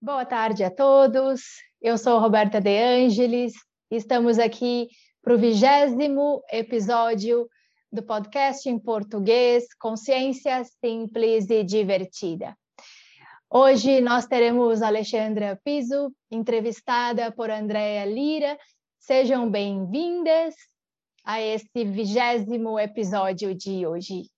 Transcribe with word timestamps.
Boa 0.00 0.24
tarde 0.24 0.62
a 0.62 0.70
todos. 0.70 1.40
Eu 1.82 1.98
sou 1.98 2.20
Roberta 2.20 2.60
De 2.60 2.70
Angelis. 2.80 3.54
Estamos 3.90 4.38
aqui 4.38 4.86
para 5.20 5.34
o 5.34 5.38
vigésimo 5.38 6.40
episódio 6.52 7.48
do 7.90 8.00
podcast 8.00 8.68
em 8.68 8.78
português 8.78 9.66
Consciência 9.76 10.62
Simples 10.62 11.50
e 11.50 11.64
Divertida. 11.64 12.56
Hoje 13.50 14.00
nós 14.00 14.24
teremos 14.24 14.82
Alexandra 14.82 15.60
Piso, 15.64 16.14
entrevistada 16.30 17.32
por 17.32 17.50
Andréa 17.50 18.04
Lira. 18.04 18.56
Sejam 19.00 19.50
bem-vindas 19.50 20.54
a 21.24 21.40
este 21.40 21.84
vigésimo 21.84 22.78
episódio 22.78 23.52
de 23.52 23.84
hoje. 23.84 24.30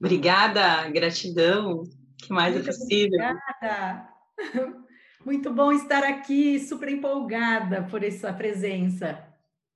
Obrigada, 0.00 0.90
gratidão 0.90 1.84
que 2.18 2.32
mais 2.32 2.54
é 2.54 2.58
Muito 2.58 2.70
é 2.70 2.72
possível. 2.72 3.18
Obrigada. 3.20 4.08
Muito 5.24 5.52
bom 5.52 5.72
estar 5.72 6.04
aqui, 6.04 6.60
super 6.60 6.88
empolgada 6.88 7.82
por 7.84 8.04
essa 8.04 8.32
presença. 8.32 9.26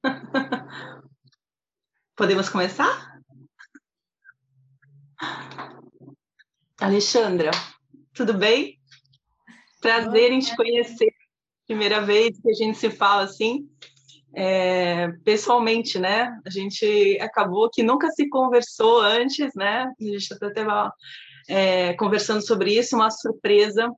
Podemos 2.17 2.49
começar? 2.49 3.21
Alexandra, 6.81 7.51
tudo 8.15 8.35
bem? 8.35 8.79
Prazer 9.81 10.33
em 10.33 10.41
te 10.41 10.55
conhecer. 10.57 11.13
Primeira 11.67 12.01
vez 12.01 12.39
que 12.41 12.51
a 12.51 12.55
gente 12.55 12.79
se 12.79 12.91
fala 12.91 13.23
assim, 13.23 13.69
é, 14.35 15.09
pessoalmente, 15.25 15.99
né? 15.99 16.37
A 16.47 16.51
gente 16.51 17.19
acabou 17.21 17.71
que 17.71 17.83
nunca 17.83 18.11
se 18.11 18.29
conversou 18.29 19.01
antes, 19.01 19.53
né? 19.55 19.93
A 20.01 20.05
gente 20.05 20.33
até 20.33 20.51
teve 20.51 20.71
é, 21.53 21.93
conversando 21.95 22.41
sobre 22.41 22.79
isso, 22.79 22.97
uma 22.97 23.11
surpresa 23.11 23.91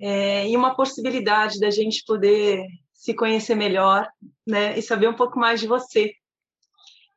é, 0.00 0.48
e 0.48 0.56
uma 0.56 0.74
possibilidade 0.74 1.60
da 1.60 1.70
gente 1.70 2.02
poder 2.06 2.64
se 2.94 3.14
conhecer 3.14 3.54
melhor, 3.54 4.08
né, 4.46 4.76
e 4.78 4.80
saber 4.80 5.06
um 5.06 5.14
pouco 5.14 5.38
mais 5.38 5.60
de 5.60 5.66
você. 5.66 6.14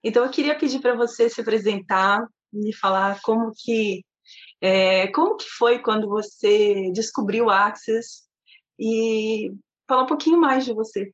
Então, 0.04 0.26
eu 0.26 0.32
queria 0.32 0.58
pedir 0.58 0.80
para 0.82 0.94
você 0.94 1.30
se 1.30 1.40
apresentar, 1.40 2.28
me 2.52 2.74
falar 2.76 3.22
como 3.22 3.52
que 3.56 4.04
é, 4.60 5.08
como 5.08 5.38
que 5.38 5.48
foi 5.58 5.80
quando 5.80 6.08
você 6.08 6.92
descobriu 6.92 7.46
o 7.46 7.50
Access 7.50 8.24
e 8.78 9.52
falar 9.88 10.04
um 10.04 10.08
pouquinho 10.08 10.40
mais 10.40 10.66
de 10.66 10.74
você. 10.74 11.12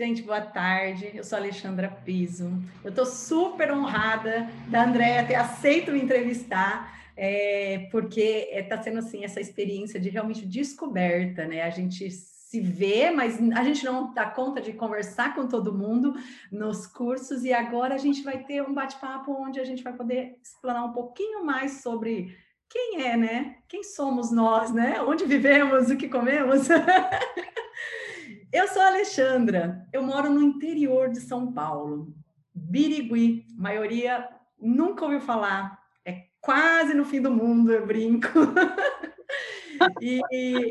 Gente, 0.00 0.22
boa 0.22 0.40
tarde. 0.40 1.10
Eu 1.12 1.22
sou 1.22 1.36
Alexandra 1.36 1.86
Piso. 1.90 2.50
Eu 2.82 2.88
estou 2.88 3.04
super 3.04 3.70
honrada 3.70 4.48
da 4.68 4.84
Andréia 4.84 5.26
ter 5.26 5.34
aceito 5.34 5.92
me 5.92 6.00
entrevistar, 6.00 6.98
é, 7.14 7.86
porque 7.90 8.48
está 8.50 8.76
é, 8.76 8.82
sendo 8.82 9.00
assim 9.00 9.24
essa 9.24 9.42
experiência 9.42 10.00
de 10.00 10.08
realmente 10.08 10.46
descoberta, 10.46 11.46
né? 11.46 11.60
A 11.60 11.68
gente 11.68 12.10
se 12.10 12.62
vê, 12.62 13.10
mas 13.10 13.38
a 13.54 13.62
gente 13.62 13.84
não 13.84 14.14
dá 14.14 14.24
conta 14.24 14.58
de 14.58 14.72
conversar 14.72 15.34
com 15.34 15.46
todo 15.46 15.76
mundo 15.76 16.14
nos 16.50 16.86
cursos, 16.86 17.44
e 17.44 17.52
agora 17.52 17.94
a 17.94 17.98
gente 17.98 18.22
vai 18.22 18.42
ter 18.42 18.62
um 18.62 18.72
bate-papo 18.72 19.30
onde 19.32 19.60
a 19.60 19.64
gente 19.64 19.82
vai 19.82 19.92
poder 19.92 20.38
explanar 20.42 20.86
um 20.86 20.94
pouquinho 20.94 21.44
mais 21.44 21.82
sobre 21.82 22.34
quem 22.70 23.02
é, 23.02 23.18
né? 23.18 23.56
Quem 23.68 23.84
somos 23.84 24.32
nós, 24.32 24.72
né? 24.72 25.02
Onde 25.02 25.26
vivemos, 25.26 25.90
o 25.90 25.96
que 25.98 26.08
comemos. 26.08 26.68
Eu 28.52 28.66
sou 28.66 28.82
a 28.82 28.88
Alexandra, 28.88 29.86
eu 29.92 30.02
moro 30.02 30.28
no 30.28 30.42
interior 30.42 31.08
de 31.08 31.20
São 31.20 31.52
Paulo, 31.52 32.12
Birigui, 32.52 33.46
maioria 33.56 34.28
nunca 34.60 35.04
ouviu 35.04 35.20
falar, 35.20 35.80
é 36.04 36.24
quase 36.40 36.92
no 36.92 37.04
fim 37.04 37.22
do 37.22 37.30
mundo, 37.30 37.72
eu 37.72 37.86
brinco. 37.86 38.28
e 40.02 40.20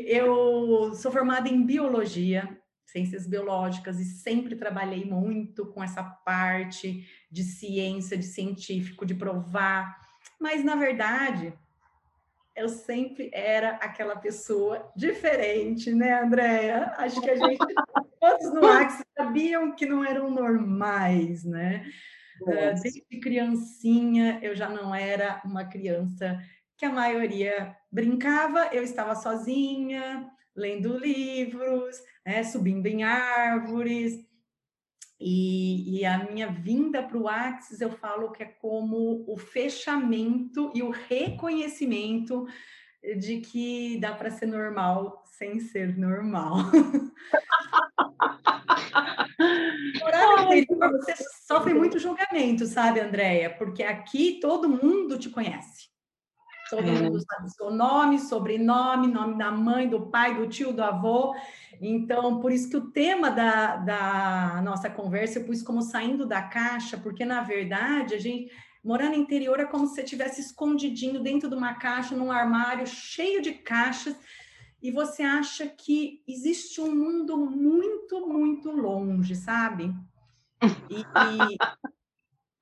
eu 0.06 0.92
sou 0.94 1.10
formada 1.10 1.48
em 1.48 1.64
biologia, 1.64 2.54
ciências 2.84 3.26
biológicas, 3.26 3.98
e 3.98 4.04
sempre 4.04 4.56
trabalhei 4.56 5.06
muito 5.06 5.64
com 5.64 5.82
essa 5.82 6.02
parte 6.02 7.08
de 7.30 7.42
ciência, 7.42 8.14
de 8.14 8.26
científico, 8.26 9.06
de 9.06 9.14
provar, 9.14 9.96
mas 10.38 10.62
na 10.62 10.76
verdade 10.76 11.54
eu 12.56 12.68
sempre 12.68 13.30
era 13.32 13.76
aquela 13.76 14.16
pessoa 14.16 14.90
diferente, 14.96 15.92
né, 15.92 16.20
Andréia? 16.20 16.94
Acho 16.98 17.20
que 17.20 17.30
a 17.30 17.36
gente, 17.36 17.64
todos 18.20 18.52
no 18.52 18.66
Axis 18.66 19.04
sabiam 19.16 19.74
que 19.74 19.86
não 19.86 20.04
eram 20.04 20.30
normais, 20.30 21.44
né? 21.44 21.84
Uh, 22.42 22.80
desde 22.82 23.02
criancinha, 23.20 24.38
eu 24.42 24.54
já 24.54 24.68
não 24.68 24.94
era 24.94 25.40
uma 25.44 25.64
criança 25.64 26.40
que 26.76 26.86
a 26.86 26.90
maioria 26.90 27.76
brincava, 27.92 28.70
eu 28.72 28.82
estava 28.82 29.14
sozinha, 29.14 30.26
lendo 30.56 30.96
livros, 30.96 31.96
né, 32.24 32.42
subindo 32.42 32.86
em 32.86 33.02
árvores, 33.02 34.14
e, 35.20 36.00
e, 36.00 36.06
a 36.06 36.24
minha 36.24 36.46
vinda 36.46 37.02
para 37.02 37.18
o 37.18 37.28
Axis, 37.28 37.80
eu 37.80 37.90
falo 37.90 38.32
que 38.32 38.42
é 38.42 38.46
como 38.46 39.24
o 39.28 39.36
fechamento 39.36 40.72
e 40.74 40.82
o 40.82 40.90
reconhecimento 40.90 42.46
de 43.18 43.40
que 43.40 43.98
dá 44.00 44.14
para 44.14 44.30
ser 44.30 44.46
normal 44.46 45.22
sem 45.26 45.58
ser 45.60 45.96
normal. 45.96 46.56
você 50.90 51.14
sofre 51.46 51.72
muito 51.74 51.98
julgamento, 51.98 52.66
sabe, 52.66 53.00
Andréia? 53.00 53.50
Porque 53.50 53.82
aqui 53.82 54.38
todo 54.40 54.68
mundo 54.68 55.18
te 55.18 55.30
conhece. 55.30 55.88
Todo 56.70 56.88
é. 56.88 56.92
mundo 56.92 57.20
sabe 57.20 57.50
seu 57.50 57.70
nome, 57.72 58.20
sobrenome, 58.20 59.08
nome 59.08 59.36
da 59.36 59.50
mãe, 59.50 59.88
do 59.88 60.06
pai, 60.06 60.36
do 60.36 60.46
tio, 60.48 60.72
do 60.72 60.84
avô. 60.84 61.34
Então, 61.80 62.38
por 62.38 62.52
isso 62.52 62.70
que 62.70 62.76
o 62.76 62.92
tema 62.92 63.28
da, 63.28 63.76
da 63.76 64.62
nossa 64.62 64.88
conversa 64.88 65.40
eu 65.40 65.44
pus 65.44 65.62
como 65.62 65.82
saindo 65.82 66.24
da 66.24 66.42
caixa, 66.42 66.96
porque 66.96 67.24
na 67.24 67.42
verdade 67.42 68.14
a 68.14 68.18
gente 68.18 68.52
morar 68.84 69.08
no 69.08 69.16
interior 69.16 69.58
é 69.58 69.64
como 69.64 69.86
se 69.86 69.96
você 69.96 70.02
estivesse 70.02 70.40
escondidinho 70.40 71.20
dentro 71.20 71.48
de 71.48 71.56
uma 71.56 71.74
caixa, 71.74 72.14
num 72.14 72.30
armário 72.30 72.86
cheio 72.86 73.42
de 73.42 73.52
caixas, 73.52 74.16
e 74.80 74.92
você 74.92 75.24
acha 75.24 75.66
que 75.66 76.22
existe 76.26 76.80
um 76.80 76.94
mundo 76.94 77.36
muito, 77.36 78.26
muito 78.26 78.70
longe, 78.70 79.34
sabe? 79.34 79.92
E, 80.88 81.00
e 81.00 81.56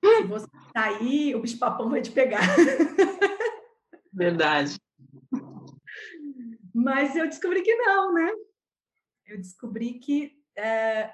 se 0.22 0.24
você 0.24 0.46
sair, 0.76 1.34
o 1.36 1.40
bicho-papão 1.40 1.90
vai 1.90 2.00
te 2.00 2.10
pegar. 2.10 2.40
Verdade. 4.18 4.76
Mas 6.74 7.14
eu 7.14 7.28
descobri 7.28 7.62
que 7.62 7.74
não, 7.76 8.12
né? 8.12 8.28
Eu 9.24 9.38
descobri 9.38 9.94
que 9.94 10.42
é, 10.56 11.10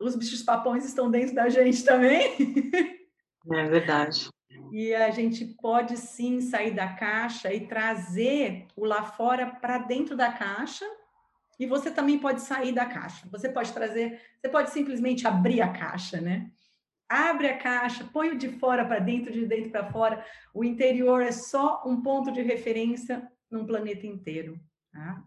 os 0.00 0.16
bichos 0.16 0.42
papões 0.42 0.84
estão 0.84 1.08
dentro 1.08 1.36
da 1.36 1.48
gente 1.48 1.84
também. 1.84 2.36
É 3.52 3.64
verdade. 3.68 4.28
E 4.72 4.92
a 4.92 5.10
gente 5.12 5.44
pode 5.62 5.96
sim 5.96 6.40
sair 6.40 6.74
da 6.74 6.94
caixa 6.94 7.54
e 7.54 7.68
trazer 7.68 8.66
o 8.74 8.84
lá 8.84 9.04
fora 9.04 9.46
para 9.46 9.78
dentro 9.78 10.16
da 10.16 10.32
caixa. 10.32 10.84
E 11.60 11.64
você 11.64 11.92
também 11.92 12.18
pode 12.18 12.42
sair 12.42 12.72
da 12.72 12.86
caixa. 12.86 13.28
Você 13.30 13.48
pode 13.48 13.72
trazer, 13.72 14.20
você 14.40 14.48
pode 14.48 14.70
simplesmente 14.70 15.28
abrir 15.28 15.62
a 15.62 15.72
caixa, 15.72 16.20
né? 16.20 16.50
Abre 17.08 17.48
a 17.48 17.58
caixa, 17.58 18.08
põe 18.12 18.30
o 18.30 18.38
de 18.38 18.48
fora 18.48 18.84
para 18.84 18.98
dentro, 18.98 19.32
de 19.32 19.46
dentro 19.46 19.70
para 19.70 19.90
fora. 19.90 20.24
O 20.52 20.64
interior 20.64 21.22
é 21.22 21.32
só 21.32 21.82
um 21.86 22.00
ponto 22.02 22.32
de 22.32 22.42
referência 22.42 23.30
num 23.50 23.66
planeta 23.66 24.06
inteiro. 24.06 24.60
Tá? 24.92 25.22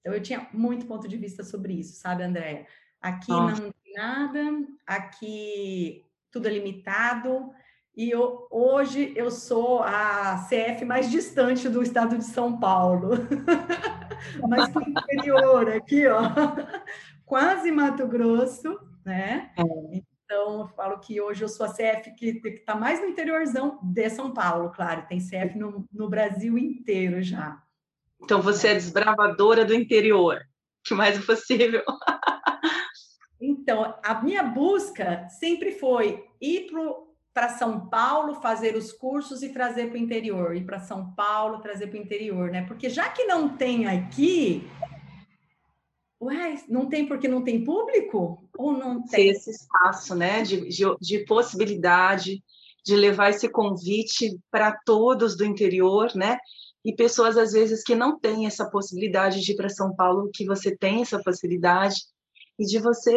Então, 0.00 0.12
eu 0.12 0.22
tinha 0.22 0.48
muito 0.52 0.86
ponto 0.86 1.08
de 1.08 1.16
vista 1.16 1.42
sobre 1.42 1.74
isso, 1.74 1.98
sabe, 1.98 2.22
Andréia? 2.22 2.66
Aqui 3.00 3.30
Nossa. 3.30 3.62
não 3.62 3.72
tem 3.72 3.92
nada, 3.94 4.40
aqui 4.86 6.04
tudo 6.30 6.48
é 6.48 6.52
limitado. 6.52 7.52
E 7.96 8.10
eu, 8.10 8.48
hoje 8.50 9.12
eu 9.14 9.30
sou 9.30 9.82
a 9.82 10.46
CF 10.48 10.84
mais 10.84 11.08
distante 11.10 11.68
do 11.68 11.80
estado 11.80 12.18
de 12.18 12.24
São 12.24 12.58
Paulo. 12.58 13.10
Mas 14.48 14.74
o 14.74 14.80
interior, 14.80 15.68
aqui, 15.70 16.06
ó. 16.08 16.22
Quase 17.24 17.70
Mato 17.70 18.06
Grosso, 18.08 18.78
né? 19.04 19.52
É. 19.56 20.13
Então, 20.24 20.60
eu 20.60 20.68
falo 20.68 20.98
que 21.00 21.20
hoje 21.20 21.44
eu 21.44 21.48
sou 21.48 21.66
a 21.66 21.72
CF 21.72 22.14
que 22.16 22.40
está 22.44 22.74
mais 22.74 23.00
no 23.00 23.06
interiorzão 23.06 23.78
de 23.82 24.08
São 24.08 24.32
Paulo, 24.32 24.70
claro, 24.70 25.06
tem 25.06 25.18
CF 25.18 25.58
no, 25.58 25.86
no 25.92 26.08
Brasil 26.08 26.56
inteiro 26.56 27.22
já. 27.22 27.62
Então, 28.22 28.40
você 28.40 28.68
é 28.68 28.74
desbravadora 28.74 29.66
do 29.66 29.74
interior, 29.74 30.40
que 30.82 30.94
mais 30.94 31.18
é 31.18 31.20
possível. 31.20 31.82
então, 33.38 33.98
a 34.02 34.22
minha 34.22 34.42
busca 34.42 35.28
sempre 35.28 35.72
foi 35.72 36.24
ir 36.40 36.70
para 37.34 37.50
São 37.50 37.88
Paulo, 37.88 38.40
fazer 38.40 38.76
os 38.76 38.92
cursos 38.92 39.42
e 39.42 39.50
trazer 39.50 39.88
para 39.88 39.96
o 39.96 40.00
interior, 40.00 40.56
ir 40.56 40.64
para 40.64 40.78
São 40.78 41.12
Paulo, 41.14 41.60
trazer 41.60 41.88
para 41.88 41.98
o 41.98 42.02
interior, 42.02 42.50
né? 42.50 42.64
Porque 42.66 42.88
já 42.88 43.10
que 43.10 43.24
não 43.24 43.56
tem 43.56 43.86
aqui, 43.86 44.66
Ué, 46.24 46.64
não 46.68 46.88
tem 46.88 47.06
porque 47.06 47.28
não 47.28 47.42
tem 47.42 47.64
público? 47.64 48.48
Ou 48.56 48.72
não 48.72 49.04
tem? 49.04 49.28
Esse 49.28 49.50
espaço, 49.50 50.14
né, 50.14 50.42
de, 50.42 50.68
de, 50.68 50.84
de 51.00 51.24
possibilidade 51.24 52.42
de 52.84 52.96
levar 52.96 53.30
esse 53.30 53.48
convite 53.48 54.38
para 54.50 54.72
todos 54.84 55.36
do 55.36 55.44
interior, 55.44 56.14
né? 56.14 56.36
e 56.84 56.94
pessoas 56.94 57.36
às 57.36 57.52
vezes 57.52 57.82
que 57.82 57.94
não 57.94 58.18
têm 58.18 58.46
essa 58.46 58.68
possibilidade 58.68 59.40
de 59.40 59.52
ir 59.52 59.56
para 59.56 59.68
São 59.70 59.94
Paulo, 59.96 60.30
que 60.32 60.44
você 60.44 60.76
tem 60.76 61.00
essa 61.00 61.20
facilidade 61.22 61.96
e 62.58 62.66
de 62.66 62.78
você 62.78 63.12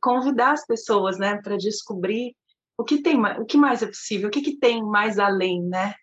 convidar 0.00 0.52
as 0.52 0.66
pessoas, 0.66 1.18
né, 1.18 1.40
para 1.42 1.56
descobrir 1.56 2.36
o 2.76 2.84
que 2.84 3.02
tem, 3.02 3.18
o 3.40 3.46
que 3.46 3.56
mais 3.56 3.82
é 3.82 3.86
possível, 3.86 4.28
o 4.28 4.30
que, 4.30 4.42
que 4.42 4.56
tem 4.56 4.82
mais 4.82 5.18
além, 5.18 5.62
né? 5.62 5.94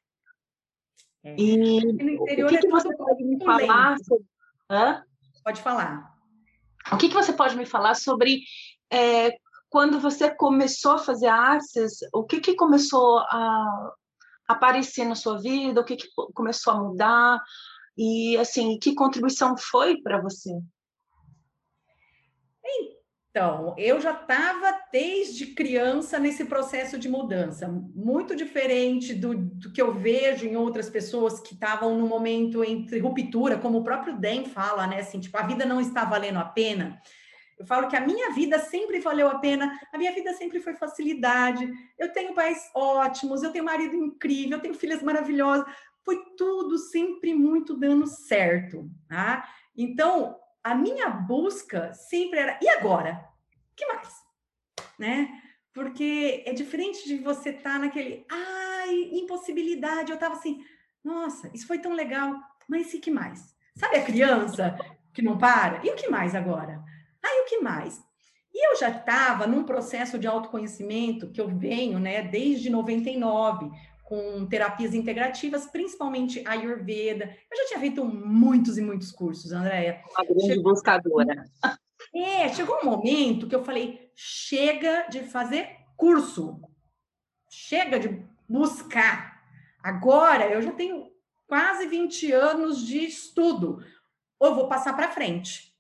É. 1.24 1.36
E 1.38 1.78
o 1.78 2.48
que, 2.48 2.58
que 2.58 2.68
é 2.68 2.70
você 2.70 2.96
pode 2.98 3.24
me 3.24 3.44
falar 3.44 3.98
sobre... 4.00 4.26
Hã? 4.70 5.04
Pode 5.44 5.62
falar. 5.62 6.15
O 6.92 6.98
que, 6.98 7.10
que 7.10 7.16
você 7.16 7.34
pode 7.34 7.56
me 7.58 7.66
falar 7.66 7.96
sobre 7.96 8.42
é, 8.92 9.32
quando 9.70 10.00
você 10.00 10.34
começou 10.34 10.94
a 10.94 10.98
fazer 11.00 11.28
artes, 11.28 11.98
o 12.14 12.24
que, 12.24 12.40
que 12.40 12.56
começou 12.56 13.20
a 13.20 13.94
aparecer 14.48 15.06
na 15.06 15.16
sua 15.16 15.40
vida, 15.40 15.82
o 15.82 15.84
que, 15.84 15.96
que 15.96 16.08
começou 16.34 16.74
a 16.74 16.80
mudar, 16.80 17.42
e 17.98 18.38
assim, 18.38 18.78
que 18.80 18.94
contribuição 18.94 19.58
foi 19.58 20.02
para 20.02 20.22
você? 20.22 20.52
Então, 23.36 23.76
eu 23.78 24.00
já 24.00 24.12
estava 24.12 24.80
desde 24.94 25.48
criança 25.48 26.18
nesse 26.18 26.46
processo 26.46 26.98
de 26.98 27.10
mudança, 27.10 27.68
muito 27.94 28.34
diferente 28.34 29.14
do, 29.14 29.36
do 29.36 29.74
que 29.74 29.82
eu 29.82 29.94
vejo 29.94 30.48
em 30.48 30.56
outras 30.56 30.90
pessoas 30.90 31.42
que 31.42 31.54
estavam 31.54 31.98
no 31.98 32.08
momento 32.08 32.64
entre 32.64 32.98
ruptura, 33.00 33.58
como 33.58 33.80
o 33.80 33.84
próprio 33.84 34.18
Den 34.18 34.46
fala, 34.46 34.88
né? 34.88 35.02
Assim, 35.02 35.20
tipo, 35.20 35.38
a 35.38 35.42
vida 35.42 35.66
não 35.66 35.82
está 35.82 36.06
valendo 36.06 36.40
a 36.40 36.46
pena. 36.46 36.98
Eu 37.60 37.66
falo 37.66 37.90
que 37.90 37.98
a 37.98 38.08
minha 38.08 38.32
vida 38.32 38.58
sempre 38.58 39.02
valeu 39.02 39.28
a 39.28 39.38
pena, 39.38 39.78
a 39.92 39.98
minha 39.98 40.14
vida 40.14 40.34
sempre 40.36 40.62
foi 40.62 40.74
facilidade. 40.74 41.70
Eu 42.00 42.14
tenho 42.14 42.34
pais 42.34 42.72
ótimos, 42.74 43.44
eu 43.44 43.52
tenho 43.52 43.66
marido 43.66 43.98
incrível, 43.98 44.60
eu 44.60 44.62
tenho 44.62 44.74
filhas 44.74 45.04
maravilhosas. 45.04 45.66
Foi 46.06 46.18
tudo 46.38 46.78
sempre 46.78 47.34
muito 47.34 47.76
dando 47.76 48.08
certo, 48.08 48.90
tá? 49.10 49.46
Então, 49.76 50.38
a 50.66 50.74
minha 50.74 51.12
busca 51.12 51.94
sempre 51.94 52.40
era, 52.40 52.60
e 52.60 52.68
agora? 52.68 53.24
que 53.76 53.86
mais? 53.86 54.10
Né? 54.98 55.30
Porque 55.72 56.44
é 56.44 56.54
diferente 56.54 57.08
de 57.08 57.18
você 57.18 57.52
estar 57.52 57.74
tá 57.74 57.80
naquele, 57.80 58.26
ai, 58.32 59.10
impossibilidade. 59.12 60.10
Eu 60.10 60.16
estava 60.16 60.34
assim, 60.34 60.66
nossa, 61.04 61.52
isso 61.54 61.68
foi 61.68 61.78
tão 61.78 61.94
legal, 61.94 62.34
mas 62.68 62.92
e 62.96 63.00
que 63.00 63.12
mais? 63.12 63.54
Sabe 63.76 63.98
a 63.98 64.04
criança 64.04 64.76
que 65.14 65.22
não 65.22 65.38
para? 65.38 65.86
E 65.86 65.92
o 65.92 65.96
que 65.96 66.10
mais 66.10 66.34
agora? 66.34 66.84
Ai, 67.24 67.42
o 67.42 67.46
que 67.46 67.60
mais? 67.60 68.04
E 68.52 68.68
eu 68.68 68.76
já 68.76 68.90
estava 68.90 69.46
num 69.46 69.66
processo 69.66 70.18
de 70.18 70.26
autoconhecimento 70.26 71.30
que 71.30 71.42
eu 71.42 71.48
venho, 71.48 72.00
né, 72.00 72.24
desde 72.24 72.72
99, 72.72 73.70
com 74.06 74.46
terapias 74.46 74.94
integrativas, 74.94 75.66
principalmente 75.66 76.44
Ayurveda. 76.48 77.26
Eu 77.52 77.58
já 77.58 77.68
tinha 77.68 77.80
feito 77.80 78.06
muitos 78.06 78.78
e 78.78 78.82
muitos 78.82 79.12
cursos, 79.12 79.52
Andréia. 79.52 80.02
Uma 80.12 80.26
grande 80.26 80.46
Chegou... 80.46 80.72
buscadora. 80.72 81.44
É, 82.14 82.48
chegou 82.54 82.80
um 82.82 82.86
momento 82.86 83.48
que 83.48 83.56
eu 83.56 83.64
falei: 83.64 84.10
chega 84.16 85.08
de 85.10 85.24
fazer 85.24 85.68
curso, 85.98 86.62
chega 87.50 88.00
de 88.00 88.24
buscar. 88.48 89.42
Agora 89.84 90.48
eu 90.48 90.62
já 90.62 90.72
tenho 90.72 91.08
quase 91.48 91.88
20 91.88 92.32
anos 92.32 92.86
de 92.86 93.00
estudo, 93.00 93.84
ou 94.40 94.56
vou 94.56 94.70
passar 94.70 94.94
para 94.94 95.12
frente. 95.12 95.76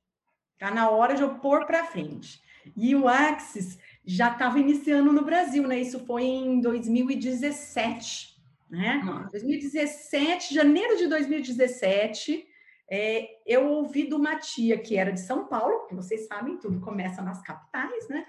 Tá 0.57 0.71
na 0.71 0.89
hora 0.89 1.15
de 1.15 1.21
eu 1.21 1.35
pôr 1.35 1.65
para 1.65 1.85
frente. 1.85 2.41
E 2.75 2.95
o 2.95 3.07
Axis 3.07 3.77
já 4.05 4.31
estava 4.31 4.59
iniciando 4.59 5.11
no 5.11 5.25
Brasil, 5.25 5.67
né? 5.67 5.79
Isso 5.79 5.99
foi 6.05 6.23
em 6.23 6.61
2017, 6.61 8.35
né? 8.69 9.01
Nossa. 9.03 9.29
2017, 9.31 10.53
janeiro 10.53 10.97
de 10.97 11.07
2017, 11.07 12.45
é, 12.89 13.27
eu 13.45 13.67
ouvi 13.67 14.07
de 14.07 14.13
uma 14.13 14.35
tia 14.37 14.77
que 14.77 14.95
era 14.95 15.11
de 15.11 15.19
São 15.19 15.47
Paulo, 15.47 15.87
que 15.87 15.95
vocês 15.95 16.27
sabem, 16.27 16.57
tudo 16.57 16.79
começa 16.79 17.21
nas 17.21 17.41
capitais, 17.41 18.07
né? 18.07 18.25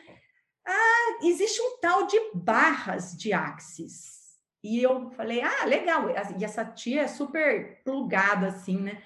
Ah, 0.66 1.18
existe 1.22 1.60
um 1.60 1.78
tal 1.80 2.06
de 2.06 2.18
barras 2.34 3.16
de 3.16 3.32
Axis. 3.32 4.16
E 4.64 4.82
eu 4.82 5.10
falei, 5.10 5.42
ah, 5.42 5.64
legal. 5.64 6.10
E 6.38 6.44
essa 6.44 6.64
tia 6.64 7.02
é 7.02 7.06
super 7.06 7.82
plugada, 7.84 8.48
assim, 8.48 8.80
né? 8.80 9.00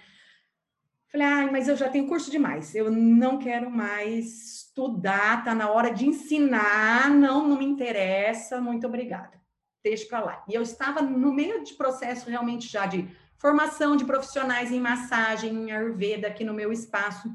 Falei, 1.11 1.27
ah, 1.27 1.49
mas 1.51 1.67
eu 1.67 1.77
já 1.77 1.89
tenho 1.89 2.07
curso 2.07 2.31
demais, 2.31 2.73
eu 2.75 2.89
não 2.89 3.37
quero 3.37 3.69
mais 3.69 4.61
estudar, 4.71 5.43
tá 5.45 5.55
na 5.55 5.69
hora 5.69 5.93
de 5.93 6.07
ensinar, 6.07 7.11
não, 7.11 7.49
não 7.49 7.59
me 7.59 7.65
interessa, 7.65 8.61
muito 8.61 8.87
obrigada. 8.87 9.41
Deixa 9.83 10.07
para 10.07 10.21
lá. 10.21 10.45
E 10.49 10.55
eu 10.55 10.63
estava 10.63 11.03
no 11.03 11.33
meio 11.33 11.65
de 11.65 11.75
processo 11.75 12.31
realmente 12.31 12.69
já 12.69 12.87
de 12.87 13.09
formação 13.39 13.97
de 13.97 14.05
profissionais 14.05 14.71
em 14.71 14.79
massagem, 14.79 15.53
em 15.53 15.73
Ayurveda 15.73 16.29
aqui 16.29 16.45
no 16.45 16.55
meu 16.55 16.71
espaço. 16.71 17.29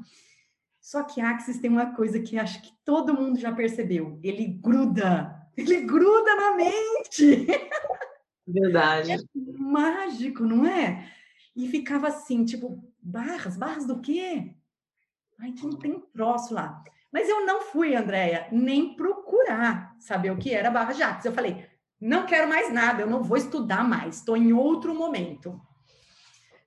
Só 0.80 1.02
que 1.02 1.20
Axis 1.20 1.58
tem 1.58 1.68
uma 1.68 1.94
coisa 1.94 2.20
que 2.20 2.38
acho 2.38 2.62
que 2.62 2.72
todo 2.84 3.12
mundo 3.12 3.38
já 3.38 3.52
percebeu, 3.52 4.18
ele 4.22 4.46
gruda, 4.46 5.36
ele 5.54 5.82
gruda 5.82 6.34
na 6.34 6.54
mente. 6.54 7.46
Verdade. 8.46 9.12
É 9.12 9.18
mágico, 9.58 10.44
não 10.44 10.64
é? 10.64 11.10
E 11.56 11.66
ficava 11.68 12.08
assim, 12.08 12.44
tipo, 12.44 12.84
barras, 13.00 13.56
barras 13.56 13.86
do 13.86 14.00
quê? 14.00 14.54
Ai, 15.40 15.52
que 15.52 15.66
não 15.66 15.78
tem 15.78 15.98
troço 16.12 16.52
lá. 16.52 16.84
Mas 17.10 17.28
eu 17.28 17.46
não 17.46 17.62
fui, 17.62 17.96
Andréia, 17.96 18.46
nem 18.52 18.94
procurar 18.94 19.96
saber 19.98 20.30
o 20.30 20.36
que 20.36 20.52
era 20.52 20.70
barra 20.70 20.92
Jax. 20.92 21.24
Eu 21.24 21.32
falei, 21.32 21.66
não 21.98 22.26
quero 22.26 22.46
mais 22.46 22.70
nada, 22.70 23.00
eu 23.00 23.08
não 23.08 23.22
vou 23.22 23.38
estudar 23.38 23.88
mais, 23.88 24.16
estou 24.16 24.36
em 24.36 24.52
outro 24.52 24.94
momento. 24.94 25.58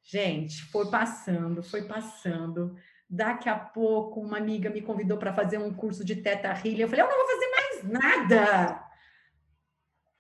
Gente, 0.04 0.64
foi 0.72 0.90
passando, 0.90 1.62
foi 1.62 1.84
passando. 1.84 2.76
Daqui 3.08 3.48
a 3.48 3.56
pouco, 3.56 4.20
uma 4.20 4.38
amiga 4.38 4.72
me 4.72 4.82
convidou 4.82 5.20
para 5.20 5.34
fazer 5.34 5.60
um 5.60 5.72
curso 5.72 6.04
de 6.04 6.16
teta 6.16 6.50
healing. 6.50 6.82
Eu 6.82 6.88
falei, 6.88 7.06
eu 7.06 7.10
não 7.10 7.18
vou 7.18 7.28
fazer 7.28 7.48
mais 7.52 8.02
nada 8.02 8.89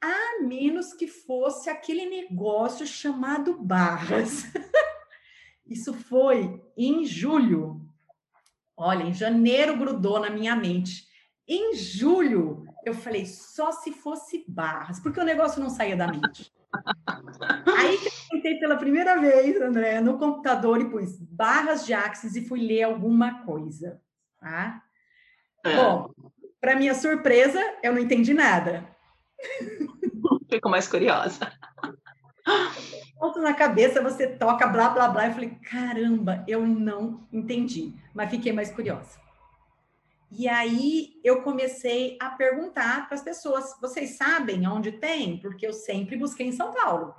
a 0.02 0.42
menos 0.42 0.94
que 0.94 1.08
fosse 1.08 1.70
aquele 1.70 2.06
negócio 2.06 2.86
chamado 2.88 3.54
barras. 3.62 4.44
Isso 5.66 5.94
foi 5.94 6.64
em 6.76 7.06
julho. 7.06 7.82
Olha, 8.76 9.04
em 9.04 9.14
janeiro 9.14 9.78
grudou 9.78 10.20
na 10.20 10.30
minha 10.30 10.56
mente. 10.56 11.08
Em 11.48 11.76
julho, 11.76 12.66
eu 12.86 12.94
falei, 12.94 13.26
só 13.26 13.72
se 13.72 13.92
fosse 13.92 14.46
barras, 14.48 15.00
porque 15.00 15.20
o 15.20 15.26
negócio 15.26 15.62
não 15.62 15.70
saía 15.70 15.98
da 15.98 16.08
mente. 16.08 16.52
Aí 17.78 17.98
que 17.98 18.08
eu 18.08 18.12
sentei 18.12 18.60
pela 18.60 18.78
primeira 18.78 19.20
vez, 19.20 19.60
André, 19.60 20.00
no 20.00 20.18
computador 20.18 20.80
e 20.80 20.90
pus 20.90 21.18
barras 21.18 21.86
de 21.86 21.94
Axis 21.94 22.36
e 22.36 22.46
fui 22.46 22.62
ler 22.62 22.84
alguma 22.84 23.44
coisa. 23.44 24.02
Tá? 24.40 24.82
É. 25.66 25.76
Bom, 25.76 26.14
para 26.62 26.76
minha 26.76 26.94
surpresa, 26.94 27.60
eu 27.84 27.94
não 27.94 28.00
entendi 28.00 28.34
nada. 28.34 28.88
Ficou 30.50 30.72
mais 30.72 30.88
curiosa. 30.88 31.52
Ponto 33.20 33.40
na 33.40 33.54
cabeça, 33.54 34.02
você 34.02 34.28
toca 34.28 34.68
blá 34.68 34.90
blá 34.90 35.08
blá. 35.10 35.28
Eu 35.28 35.34
falei, 35.34 35.50
caramba, 35.70 36.44
eu 36.48 36.66
não 36.66 37.28
entendi, 37.32 37.94
mas 38.14 38.30
fiquei 38.30 38.52
mais 38.52 38.72
curiosa. 38.72 39.20
E 40.32 40.48
aí 40.48 41.20
eu 41.24 41.42
comecei 41.42 42.18
a 42.22 42.30
perguntar 42.30 43.08
para 43.08 43.16
as 43.16 43.24
pessoas: 43.24 43.76
vocês 43.82 44.12
sabem 44.12 44.68
onde 44.68 44.94
tem? 44.94 45.38
Porque 45.38 45.66
eu 45.66 45.74
sempre 45.74 46.16
busquei 46.16 46.48
em 46.48 46.52
São 46.52 46.72
Paulo. 46.72 47.14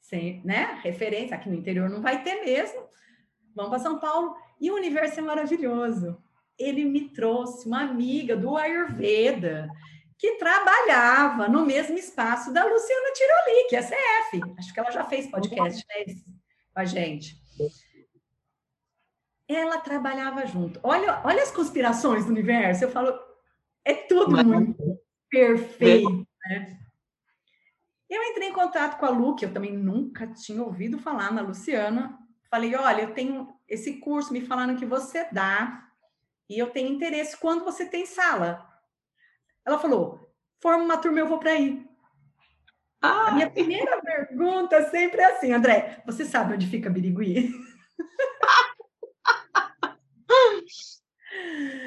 Sem, 0.00 0.42
né? 0.44 0.80
Referência, 0.82 1.36
aqui 1.36 1.48
no 1.48 1.56
interior 1.56 1.90
não 1.90 2.00
vai 2.00 2.22
ter 2.22 2.44
mesmo. 2.44 2.82
Vamos 3.54 3.70
para 3.70 3.78
São 3.80 3.98
Paulo. 3.98 4.34
E 4.60 4.70
o 4.70 4.76
universo 4.76 5.18
é 5.18 5.22
maravilhoso. 5.22 6.16
Ele 6.58 6.84
me 6.84 7.08
trouxe 7.08 7.66
uma 7.66 7.82
amiga 7.82 8.36
do 8.36 8.56
Ayurveda 8.56 9.68
que 10.22 10.36
trabalhava 10.36 11.48
no 11.48 11.66
mesmo 11.66 11.98
espaço 11.98 12.52
da 12.52 12.64
Luciana 12.64 13.12
Tiroli, 13.12 13.68
que 13.68 13.74
é 13.74 13.82
CF. 13.82 14.54
Acho 14.56 14.72
que 14.72 14.78
ela 14.78 14.92
já 14.92 15.02
fez 15.02 15.26
podcast 15.26 15.84
né, 15.88 16.14
com 16.72 16.80
a 16.80 16.84
gente. 16.84 17.42
Ela 19.48 19.78
trabalhava 19.78 20.46
junto. 20.46 20.78
Olha, 20.84 21.20
olha 21.24 21.42
as 21.42 21.50
conspirações 21.50 22.24
do 22.24 22.30
universo. 22.30 22.84
Eu 22.84 22.92
falo, 22.92 23.18
é 23.84 23.94
tudo 23.94 24.44
muito 24.44 24.96
perfeito. 25.28 26.24
Né? 26.46 26.78
Eu 28.08 28.22
entrei 28.22 28.50
em 28.50 28.52
contato 28.52 29.00
com 29.00 29.06
a 29.06 29.10
Lu, 29.10 29.34
que 29.34 29.44
eu 29.44 29.52
também 29.52 29.76
nunca 29.76 30.28
tinha 30.28 30.62
ouvido 30.62 31.00
falar 31.00 31.32
na 31.32 31.42
Luciana. 31.42 32.16
Falei, 32.48 32.76
olha, 32.76 33.02
eu 33.02 33.12
tenho 33.12 33.52
esse 33.66 33.94
curso, 33.94 34.32
me 34.32 34.40
falaram 34.40 34.76
que 34.76 34.86
você 34.86 35.26
dá, 35.32 35.84
e 36.48 36.56
eu 36.56 36.70
tenho 36.70 36.92
interesse 36.92 37.36
quando 37.36 37.64
você 37.64 37.86
tem 37.86 38.06
sala. 38.06 38.71
Ela 39.66 39.78
falou: 39.78 40.32
forma 40.60 40.84
uma 40.84 40.98
turma, 40.98 41.20
eu 41.20 41.28
vou 41.28 41.38
para 41.38 41.52
aí. 41.52 41.86
Ah. 43.00 43.28
A 43.28 43.32
minha 43.32 43.50
primeira 43.50 44.00
pergunta 44.00 44.88
sempre 44.90 45.20
é 45.20 45.24
assim, 45.26 45.52
André, 45.52 46.02
você 46.06 46.24
sabe 46.24 46.54
onde 46.54 46.66
fica 46.66 46.90
Birigui? 46.90 47.50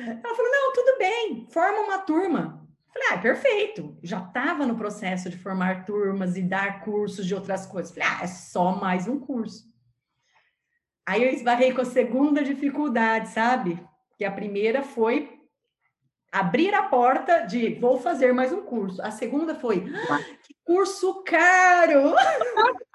Ela 0.08 0.36
falou: 0.36 0.51
não, 0.51 0.74
tudo 0.74 0.98
bem, 0.98 1.48
forma 1.50 1.79
uma 1.82 2.00
turma. 2.00 2.65
Eu 2.88 3.01
falei, 3.01 3.08
ah, 3.12 3.22
perfeito. 3.22 3.98
Já 4.01 4.20
estava 4.20 4.65
no 4.65 4.77
processo 4.77 5.29
de 5.29 5.38
formar 5.38 5.86
turmas 5.86 6.38
e 6.38 6.41
dar 6.41 6.82
cursos 6.82 7.25
de 7.25 7.36
outras 7.36 7.65
coisas. 7.65 7.96
Eu 7.96 8.01
falei, 8.01 8.17
ah, 8.17 8.24
é 8.24 8.27
só 8.27 8.75
mais 8.75 9.08
um 9.08 9.20
curso. 9.20 9.65
Aí 11.05 11.24
eu 11.24 11.29
esbarrei 11.29 11.74
com 11.74 11.82
a 11.82 11.86
segunda 11.86 12.44
dificuldade, 12.44 13.29
sabe? 13.29 13.79
Que 14.17 14.25
a 14.25 14.32
primeira 14.32 14.82
foi 14.82 15.34
abrir 16.35 16.73
a 16.75 16.83
porta 16.83 17.45
de 17.45 17.75
vou 17.75 17.97
fazer 17.97 18.33
mais 18.33 18.51
um 18.51 18.61
curso. 18.61 19.01
A 19.01 19.09
segunda 19.09 19.55
foi 19.55 19.85
ah, 20.09 20.19
que 20.43 20.53
curso 20.65 21.23
caro! 21.23 22.13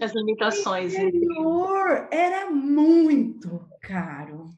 As 0.00 0.14
limitações. 0.14 0.94
O 0.94 0.96
interior 0.96 2.08
era 2.10 2.50
muito 2.50 3.68
caro, 3.82 4.48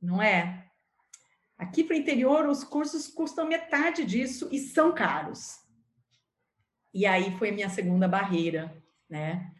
não 0.00 0.22
é? 0.22 0.68
Aqui 1.58 1.82
para 1.82 1.94
o 1.94 1.98
interior, 1.98 2.46
os 2.46 2.62
cursos 2.62 3.08
custam 3.08 3.48
metade 3.48 4.04
disso 4.04 4.48
e 4.52 4.60
são 4.60 4.94
caros. 4.94 5.58
E 6.94 7.06
aí 7.06 7.36
foi 7.38 7.48
a 7.50 7.52
minha 7.52 7.68
segunda 7.68 8.06
barreira, 8.06 8.80
né? 9.10 9.52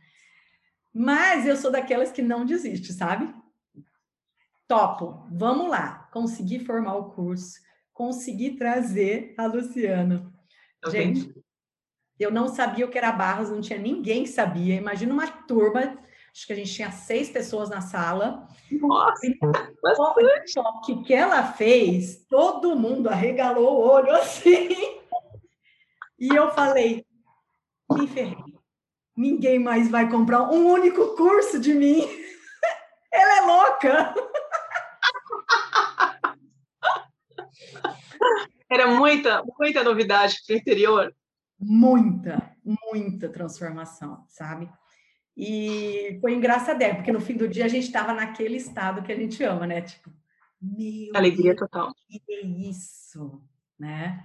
Mas 0.95 1.47
eu 1.47 1.57
sou 1.57 1.73
daquelas 1.73 2.13
que 2.13 2.23
não 2.23 2.45
desiste, 2.47 2.93
sabe? 2.93 3.42
Topo, 4.73 5.27
vamos 5.31 5.69
lá, 5.69 6.09
consegui 6.11 6.59
formar 6.59 6.97
o 6.97 7.11
curso, 7.11 7.61
consegui 7.93 8.57
trazer 8.57 9.35
a 9.37 9.45
Luciana. 9.45 10.33
Tá 10.81 10.89
Gente, 10.89 11.31
eu 12.19 12.31
não 12.31 12.49
sabia 12.49 12.87
o 12.87 12.89
que 12.89 12.97
era 12.97 13.13
Barras, 13.13 13.51
não 13.51 13.61
tinha 13.61 13.79
ninguém 13.79 14.23
que 14.23 14.31
sabia. 14.31 14.75
Imagina 14.75 15.13
uma 15.13 15.27
turma, 15.27 15.99
acho 16.35 16.47
que 16.47 16.55
a 16.55 16.57
gente 16.57 16.73
tinha 16.73 16.91
seis 16.91 17.29
pessoas 17.29 17.69
na 17.69 17.83
sala. 17.83 18.49
Nossa! 18.71 19.27
O 19.45 20.49
choque 20.49 21.03
que 21.05 21.13
ela 21.13 21.53
fez, 21.53 22.25
todo 22.27 22.75
mundo 22.75 23.11
arregalou 23.11 23.75
o 23.77 23.87
olho 23.87 24.11
assim. 24.17 24.71
E 26.19 26.29
eu 26.35 26.51
falei, 26.53 27.05
me 27.91 28.07
ferrei. 28.07 28.39
Ninguém 29.15 29.59
mais 29.59 29.91
vai 29.91 30.09
comprar 30.09 30.51
um 30.51 30.73
único 30.73 31.15
curso 31.15 31.61
de 31.61 31.75
mim. 31.75 32.09
Ela 33.13 33.37
é 33.37 33.41
louca. 33.43 34.32
Era 38.71 38.87
muita, 38.87 39.43
muita 39.59 39.85
novidade 39.85 40.39
para 40.47 40.55
o 40.55 40.59
interior. 40.59 41.15
Muita, 41.59 42.57
muita 42.65 43.29
transformação, 43.29 44.25
sabe? 44.29 44.71
E 45.37 46.19
foi 46.21 46.35
engraçadão, 46.35 46.97
porque 46.97 47.13
no 47.13 47.21
fim 47.21 47.37
do 47.37 47.49
dia 47.49 47.65
a 47.65 47.69
gente 47.69 47.87
estava 47.87 48.13
naquele 48.13 48.57
estado 48.57 49.03
que 49.03 49.13
a 49.13 49.17
gente 49.17 49.43
ama, 49.45 49.67
né? 49.67 49.81
Tipo, 49.81 50.11
meu 50.61 51.11
Alegria 51.15 51.55
Deus, 51.55 51.59
total. 51.59 51.93
Que 52.09 52.23
é 52.29 52.47
isso, 52.47 53.43
né? 53.79 54.25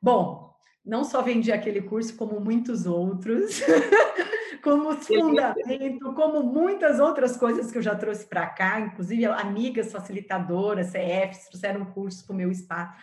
Bom, 0.00 0.54
não 0.84 1.04
só 1.04 1.22
vendi 1.22 1.50
aquele 1.50 1.82
curso, 1.82 2.16
como 2.16 2.40
muitos 2.40 2.86
outros, 2.86 3.60
como 4.62 4.92
fundamento, 4.96 6.12
como 6.14 6.42
muitas 6.42 7.00
outras 7.00 7.36
coisas 7.36 7.70
que 7.72 7.78
eu 7.78 7.82
já 7.82 7.94
trouxe 7.94 8.26
para 8.26 8.46
cá, 8.46 8.80
inclusive 8.80 9.24
amigas 9.24 9.90
facilitadoras, 9.90 10.92
CFs, 10.92 11.48
trouxeram 11.48 11.84
cursos 11.86 12.22
para 12.22 12.34
o 12.34 12.36
meu 12.36 12.50
espaço. 12.50 12.96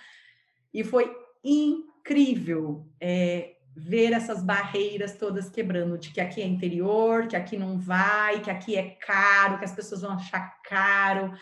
E 0.74 0.84
foi 0.84 1.12
incrível 1.44 2.88
é, 3.00 3.56
ver 3.76 4.14
essas 4.14 4.44
barreiras 4.44 5.16
todas 5.16 5.50
quebrando, 5.50 5.98
de 5.98 6.12
que 6.12 6.22
aqui 6.22 6.42
é 6.42 6.46
interior, 6.46 7.28
que 7.28 7.36
aqui 7.36 7.58
não 7.58 7.78
vai, 7.80 8.42
que 8.42 8.52
aqui 8.52 8.76
é 8.76 8.92
caro, 8.92 9.58
que 9.58 9.66
as 9.66 9.74
pessoas 9.74 10.02
vão 10.02 10.12
achar 10.12 10.62
caro, 10.64 11.34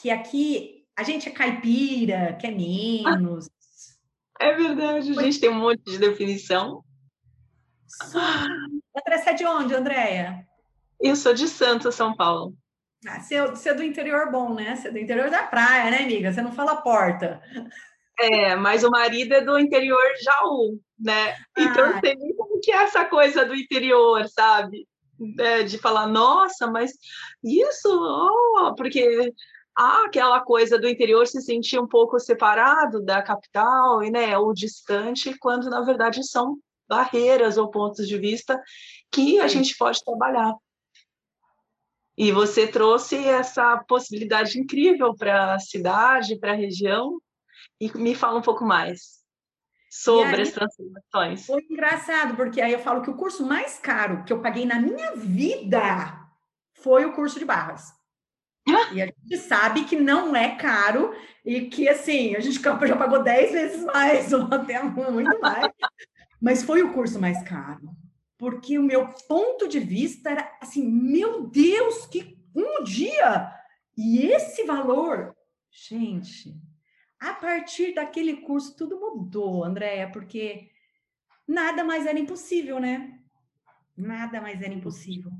que 0.00 0.10
aqui 0.10 0.84
a 0.96 1.02
gente 1.02 1.28
é 1.28 1.32
caipira, 1.32 2.36
que 2.38 2.46
é 2.46 2.50
menos. 2.50 3.48
É 4.38 4.54
verdade, 4.54 5.18
a 5.18 5.22
gente 5.22 5.40
tem 5.40 5.50
um 5.50 5.60
monte 5.60 5.82
de 5.84 5.98
definição. 5.98 6.82
André, 8.96 9.18
você 9.18 9.30
é 9.30 9.34
de 9.34 9.44
onde, 9.44 9.74
Andréia? 9.74 10.46
Eu 11.00 11.16
sou 11.16 11.34
de 11.34 11.48
Santos, 11.48 11.94
São 11.94 12.14
Paulo. 12.14 12.54
Ah, 13.06 13.20
você, 13.20 13.36
é 13.36 13.46
você 13.46 13.70
é 13.70 13.74
do 13.74 13.82
interior 13.82 14.30
bom, 14.30 14.54
né? 14.54 14.76
Você 14.76 14.88
é 14.88 14.90
do 14.90 14.98
interior 14.98 15.30
da 15.30 15.42
praia, 15.44 15.90
né, 15.90 16.02
amiga? 16.02 16.32
Você 16.32 16.42
não 16.42 16.52
fala 16.52 16.82
porta. 16.82 17.40
É, 18.22 18.54
mas 18.54 18.84
o 18.84 18.90
marido 18.90 19.32
é 19.32 19.40
do 19.40 19.58
interior 19.58 20.02
Jaú, 20.22 20.78
né? 20.98 21.34
Então 21.56 21.86
ah. 21.86 22.00
tem 22.00 22.16
como 22.36 22.60
que 22.60 22.70
é 22.70 22.82
essa 22.82 23.04
coisa 23.04 23.46
do 23.46 23.54
interior, 23.54 24.28
sabe? 24.28 24.86
É, 25.38 25.62
de 25.62 25.78
falar, 25.78 26.06
nossa, 26.06 26.66
mas 26.70 26.92
isso, 27.42 27.88
oh, 27.88 28.74
porque 28.74 29.32
há 29.76 30.04
aquela 30.04 30.40
coisa 30.40 30.78
do 30.78 30.88
interior 30.88 31.26
se 31.26 31.40
sentir 31.40 31.78
um 31.78 31.86
pouco 31.86 32.18
separado 32.18 33.02
da 33.02 33.22
capital, 33.22 34.02
e, 34.02 34.10
né, 34.10 34.36
ou 34.36 34.52
distante, 34.52 35.36
quando 35.38 35.70
na 35.70 35.80
verdade 35.80 36.22
são 36.26 36.58
barreiras 36.88 37.56
ou 37.56 37.70
pontos 37.70 38.06
de 38.06 38.18
vista 38.18 38.60
que 39.10 39.40
a 39.40 39.46
gente 39.46 39.76
pode 39.78 40.02
trabalhar. 40.04 40.54
E 42.18 42.32
você 42.32 42.66
trouxe 42.66 43.16
essa 43.16 43.78
possibilidade 43.88 44.58
incrível 44.58 45.14
para 45.14 45.54
a 45.54 45.58
cidade, 45.58 46.38
para 46.38 46.52
a 46.52 46.56
região, 46.56 47.18
e 47.80 47.90
me 47.96 48.14
fala 48.14 48.38
um 48.38 48.42
pouco 48.42 48.64
mais 48.64 49.20
sobre 49.90 50.36
aí, 50.36 50.42
as 50.42 50.52
transformações. 50.52 51.46
Foi 51.46 51.66
engraçado, 51.68 52.36
porque 52.36 52.60
aí 52.60 52.72
eu 52.72 52.78
falo 52.78 53.02
que 53.02 53.10
o 53.10 53.16
curso 53.16 53.44
mais 53.44 53.78
caro 53.78 54.24
que 54.24 54.32
eu 54.32 54.40
paguei 54.40 54.64
na 54.64 54.78
minha 54.80 55.16
vida 55.16 56.20
foi 56.74 57.04
o 57.04 57.12
curso 57.12 57.38
de 57.38 57.44
barras. 57.44 57.92
E 58.92 59.02
a 59.02 59.06
gente 59.06 59.38
sabe 59.38 59.84
que 59.84 59.96
não 59.96 60.34
é 60.36 60.56
caro 60.56 61.14
e 61.44 61.62
que, 61.62 61.88
assim, 61.88 62.36
a 62.36 62.40
gente 62.40 62.60
já 62.60 62.96
pagou 62.96 63.22
10 63.22 63.52
vezes 63.52 63.84
mais, 63.84 64.32
ou 64.32 64.42
até 64.42 64.82
muito 64.82 65.40
mais. 65.40 65.72
Mas 66.40 66.62
foi 66.62 66.82
o 66.82 66.92
curso 66.92 67.20
mais 67.20 67.42
caro. 67.42 67.90
Porque 68.38 68.78
o 68.78 68.82
meu 68.82 69.08
ponto 69.28 69.68
de 69.68 69.78
vista 69.78 70.30
era 70.30 70.58
assim: 70.60 70.86
meu 70.88 71.46
Deus, 71.46 72.06
que 72.06 72.38
um 72.54 72.82
dia! 72.82 73.52
E 73.96 74.26
esse 74.26 74.64
valor, 74.64 75.36
gente, 75.70 76.54
a 77.20 77.34
partir 77.34 77.94
daquele 77.94 78.38
curso 78.38 78.74
tudo 78.74 78.98
mudou, 78.98 79.62
Andréia, 79.62 80.10
porque 80.10 80.70
nada 81.46 81.84
mais 81.84 82.06
era 82.06 82.18
impossível, 82.18 82.80
né? 82.80 83.18
Nada 83.96 84.40
mais 84.40 84.62
era 84.62 84.72
impossível. 84.72 85.30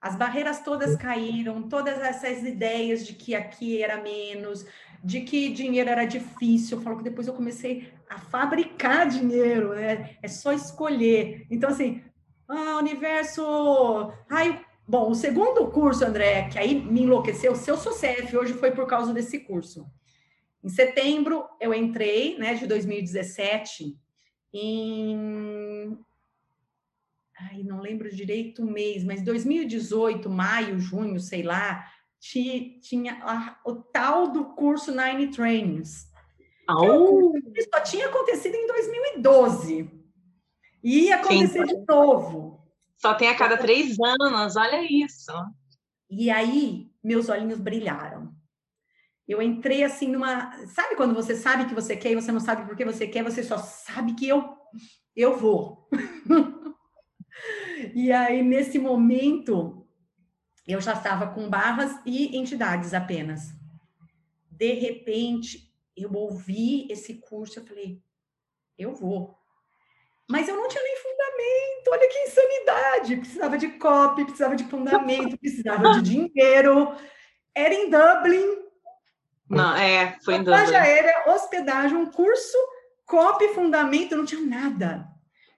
As 0.00 0.16
barreiras 0.16 0.64
todas 0.64 0.96
caíram, 0.96 1.68
todas 1.68 2.00
essas 2.00 2.42
ideias 2.42 3.06
de 3.06 3.14
que 3.14 3.36
aqui 3.36 3.80
era 3.80 4.02
menos, 4.02 4.66
de 5.04 5.20
que 5.20 5.50
dinheiro 5.50 5.88
era 5.88 6.04
difícil. 6.04 6.76
Eu 6.76 6.82
falo 6.82 6.96
que 6.96 7.04
depois 7.04 7.28
eu 7.28 7.34
comecei 7.34 7.92
a 8.10 8.18
fabricar 8.18 9.08
dinheiro, 9.08 9.74
né? 9.74 10.16
É 10.20 10.26
só 10.26 10.52
escolher. 10.52 11.46
Então, 11.48 11.70
assim, 11.70 12.02
ah, 12.48 12.78
universo. 12.78 14.12
Ai, 14.28 14.60
bom, 14.88 15.10
o 15.10 15.14
segundo 15.14 15.70
curso, 15.70 16.04
André, 16.04 16.48
que 16.48 16.58
aí 16.58 16.74
me 16.74 17.02
enlouqueceu, 17.02 17.54
seu 17.54 17.76
sou 17.76 17.92
CF 17.92 18.36
hoje 18.36 18.54
foi 18.54 18.72
por 18.72 18.88
causa 18.88 19.14
desse 19.14 19.38
curso. 19.38 19.86
Em 20.62 20.68
setembro, 20.68 21.44
eu 21.60 21.74
entrei, 21.74 22.38
né, 22.38 22.54
de 22.54 22.66
2017, 22.66 23.98
em 24.52 25.98
ai, 27.38 27.62
não 27.64 27.80
lembro 27.80 28.14
direito 28.14 28.62
o 28.62 28.70
mês, 28.70 29.02
mas 29.02 29.22
2018, 29.22 30.30
maio, 30.30 30.78
junho, 30.78 31.18
sei 31.18 31.42
lá, 31.42 31.84
tinha 32.20 33.14
a, 33.24 33.58
o 33.64 33.74
tal 33.74 34.30
do 34.30 34.44
curso 34.54 34.92
Nine 34.92 35.28
Trainings. 35.32 36.06
Oh. 36.70 37.32
Isso 37.54 37.68
só 37.74 37.80
tinha 37.80 38.06
acontecido 38.06 38.54
em 38.54 38.66
2012. 38.68 39.90
E 40.84 41.06
ia 41.06 41.16
acontecer 41.16 41.66
Sim. 41.66 41.80
de 41.80 41.84
novo. 41.86 42.60
Só 42.96 43.14
tem 43.14 43.28
a 43.28 43.36
cada 43.36 43.56
três 43.56 43.96
anos, 44.00 44.54
olha 44.56 44.80
isso. 44.88 45.32
E 46.08 46.30
aí, 46.30 46.88
meus 47.02 47.28
olhinhos 47.28 47.58
brilharam. 47.58 48.31
Eu 49.28 49.40
entrei 49.40 49.84
assim 49.84 50.08
numa. 50.08 50.52
Sabe 50.66 50.96
quando 50.96 51.14
você 51.14 51.36
sabe 51.36 51.66
que 51.66 51.74
você 51.74 51.96
quer 51.96 52.12
e 52.12 52.14
você 52.14 52.32
não 52.32 52.40
sabe 52.40 52.66
por 52.66 52.76
que 52.76 52.84
você 52.84 53.06
quer, 53.06 53.22
você 53.22 53.42
só 53.42 53.58
sabe 53.58 54.14
que 54.14 54.28
eu, 54.28 54.56
eu 55.16 55.36
vou. 55.36 55.88
E 57.94 58.12
aí, 58.12 58.42
nesse 58.42 58.78
momento, 58.78 59.86
eu 60.66 60.80
já 60.80 60.92
estava 60.92 61.28
com 61.28 61.48
barras 61.48 61.92
e 62.06 62.36
entidades 62.36 62.94
apenas. 62.94 63.52
De 64.50 64.72
repente, 64.74 65.72
eu 65.96 66.12
ouvi 66.12 66.86
esse 66.90 67.14
curso, 67.14 67.58
eu 67.58 67.66
falei, 67.66 68.00
eu 68.78 68.94
vou. 68.94 69.36
Mas 70.30 70.48
eu 70.48 70.56
não 70.56 70.68
tinha 70.68 70.82
nem 70.82 70.96
fundamento, 70.96 71.88
olha 71.88 72.08
que 72.08 72.18
insanidade! 72.18 73.16
Precisava 73.16 73.58
de 73.58 73.68
copy, 73.70 74.24
precisava 74.24 74.56
de 74.56 74.64
fundamento, 74.64 75.38
precisava 75.38 76.00
de 76.00 76.02
dinheiro. 76.30 76.94
Era 77.54 77.74
em 77.74 77.90
Dublin. 77.90 78.62
Não, 79.56 79.76
é, 79.76 80.18
foi 80.24 80.34
em 80.34 80.44
Dublin. 80.44 80.74
Aérea, 80.74 81.24
hospedagem, 81.32 81.96
um 81.96 82.10
curso, 82.10 82.56
copy, 83.04 83.48
fundamento, 83.48 84.16
não 84.16 84.24
tinha 84.24 84.40
nada. 84.40 85.06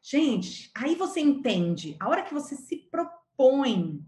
Gente, 0.03 0.71
aí 0.77 0.95
você 0.95 1.21
entende, 1.21 1.97
a 2.01 2.09
hora 2.09 2.23
que 2.23 2.35
você 2.35 2.57
se 2.57 2.77
propõe 2.91 4.01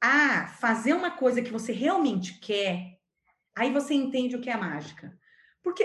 a 0.00 0.48
fazer 0.48 0.94
uma 0.94 1.10
coisa 1.10 1.42
que 1.42 1.52
você 1.52 1.72
realmente 1.72 2.40
quer, 2.40 2.98
aí 3.54 3.70
você 3.72 3.94
entende 3.94 4.34
o 4.34 4.40
que 4.40 4.50
é 4.50 4.56
mágica. 4.56 5.16
Porque 5.62 5.84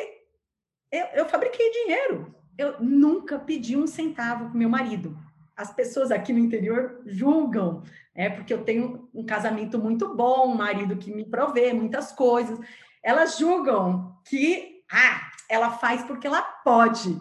eu, 0.92 1.06
eu 1.14 1.26
fabriquei 1.28 1.70
dinheiro. 1.72 2.34
Eu 2.58 2.82
nunca 2.82 3.38
pedi 3.38 3.76
um 3.76 3.86
centavo 3.86 4.46
para 4.46 4.58
meu 4.58 4.70
marido. 4.70 5.18
as 5.56 5.74
pessoas 5.74 6.12
aqui 6.12 6.34
no 6.34 6.40
interior 6.40 7.02
julgam, 7.06 7.84
é 8.14 8.30
porque 8.30 8.54
eu 8.54 8.64
tenho 8.64 9.10
um 9.14 9.26
casamento 9.26 9.78
muito 9.80 10.14
bom, 10.14 10.52
um 10.52 10.56
marido 10.56 10.98
que 10.98 11.14
me 11.14 11.26
provê 11.26 11.72
muitas 11.74 12.12
coisas. 12.12 12.60
Elas 13.06 13.38
julgam 13.38 14.20
que 14.28 14.84
ah, 14.92 15.30
ela 15.48 15.70
faz 15.70 16.04
porque 16.04 16.26
ela 16.26 16.42
pode. 16.42 17.16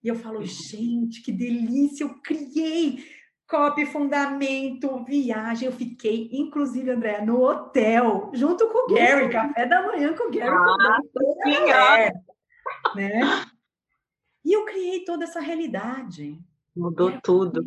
E 0.00 0.06
eu 0.06 0.14
falo, 0.14 0.40
gente, 0.44 1.20
que 1.20 1.32
delícia, 1.32 2.04
eu 2.04 2.14
criei 2.22 3.04
copy, 3.48 3.84
fundamento, 3.86 5.04
viagem. 5.04 5.66
Eu 5.66 5.72
fiquei, 5.72 6.30
inclusive, 6.32 6.88
André, 6.92 7.24
no 7.24 7.42
hotel, 7.42 8.30
junto 8.32 8.68
com 8.68 8.92
o 8.92 8.94
Gary, 8.94 9.28
café 9.28 9.66
da 9.66 9.82
manhã 9.82 10.14
com 10.14 10.28
o 10.28 10.30
Gary. 10.30 10.54
Ah, 10.54 10.98
mulher, 11.44 12.12
né? 12.94 13.20
E 14.44 14.52
eu 14.52 14.64
criei 14.64 15.04
toda 15.04 15.24
essa 15.24 15.40
realidade. 15.40 16.40
Mudou 16.76 17.10
é, 17.10 17.20
tudo. 17.20 17.66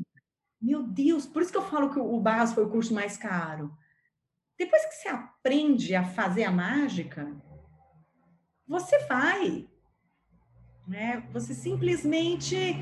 Meu 0.61 0.81
Deus, 0.81 1.25
por 1.25 1.41
isso 1.41 1.51
que 1.51 1.57
eu 1.57 1.65
falo 1.65 1.89
que 1.89 1.99
o 1.99 2.19
Barras 2.21 2.53
foi 2.53 2.63
o 2.63 2.69
curso 2.69 2.93
mais 2.93 3.17
caro. 3.17 3.69
Depois 4.57 4.85
que 4.85 4.93
você 4.93 5.09
aprende 5.09 5.93
a 5.93 6.05
fazer 6.05 6.45
a 6.45 6.51
mágica, 6.51 7.29
você 8.69 8.99
vai. 8.99 9.67
Né? 10.88 11.23
Você 11.33 11.53
simplesmente. 11.55 12.75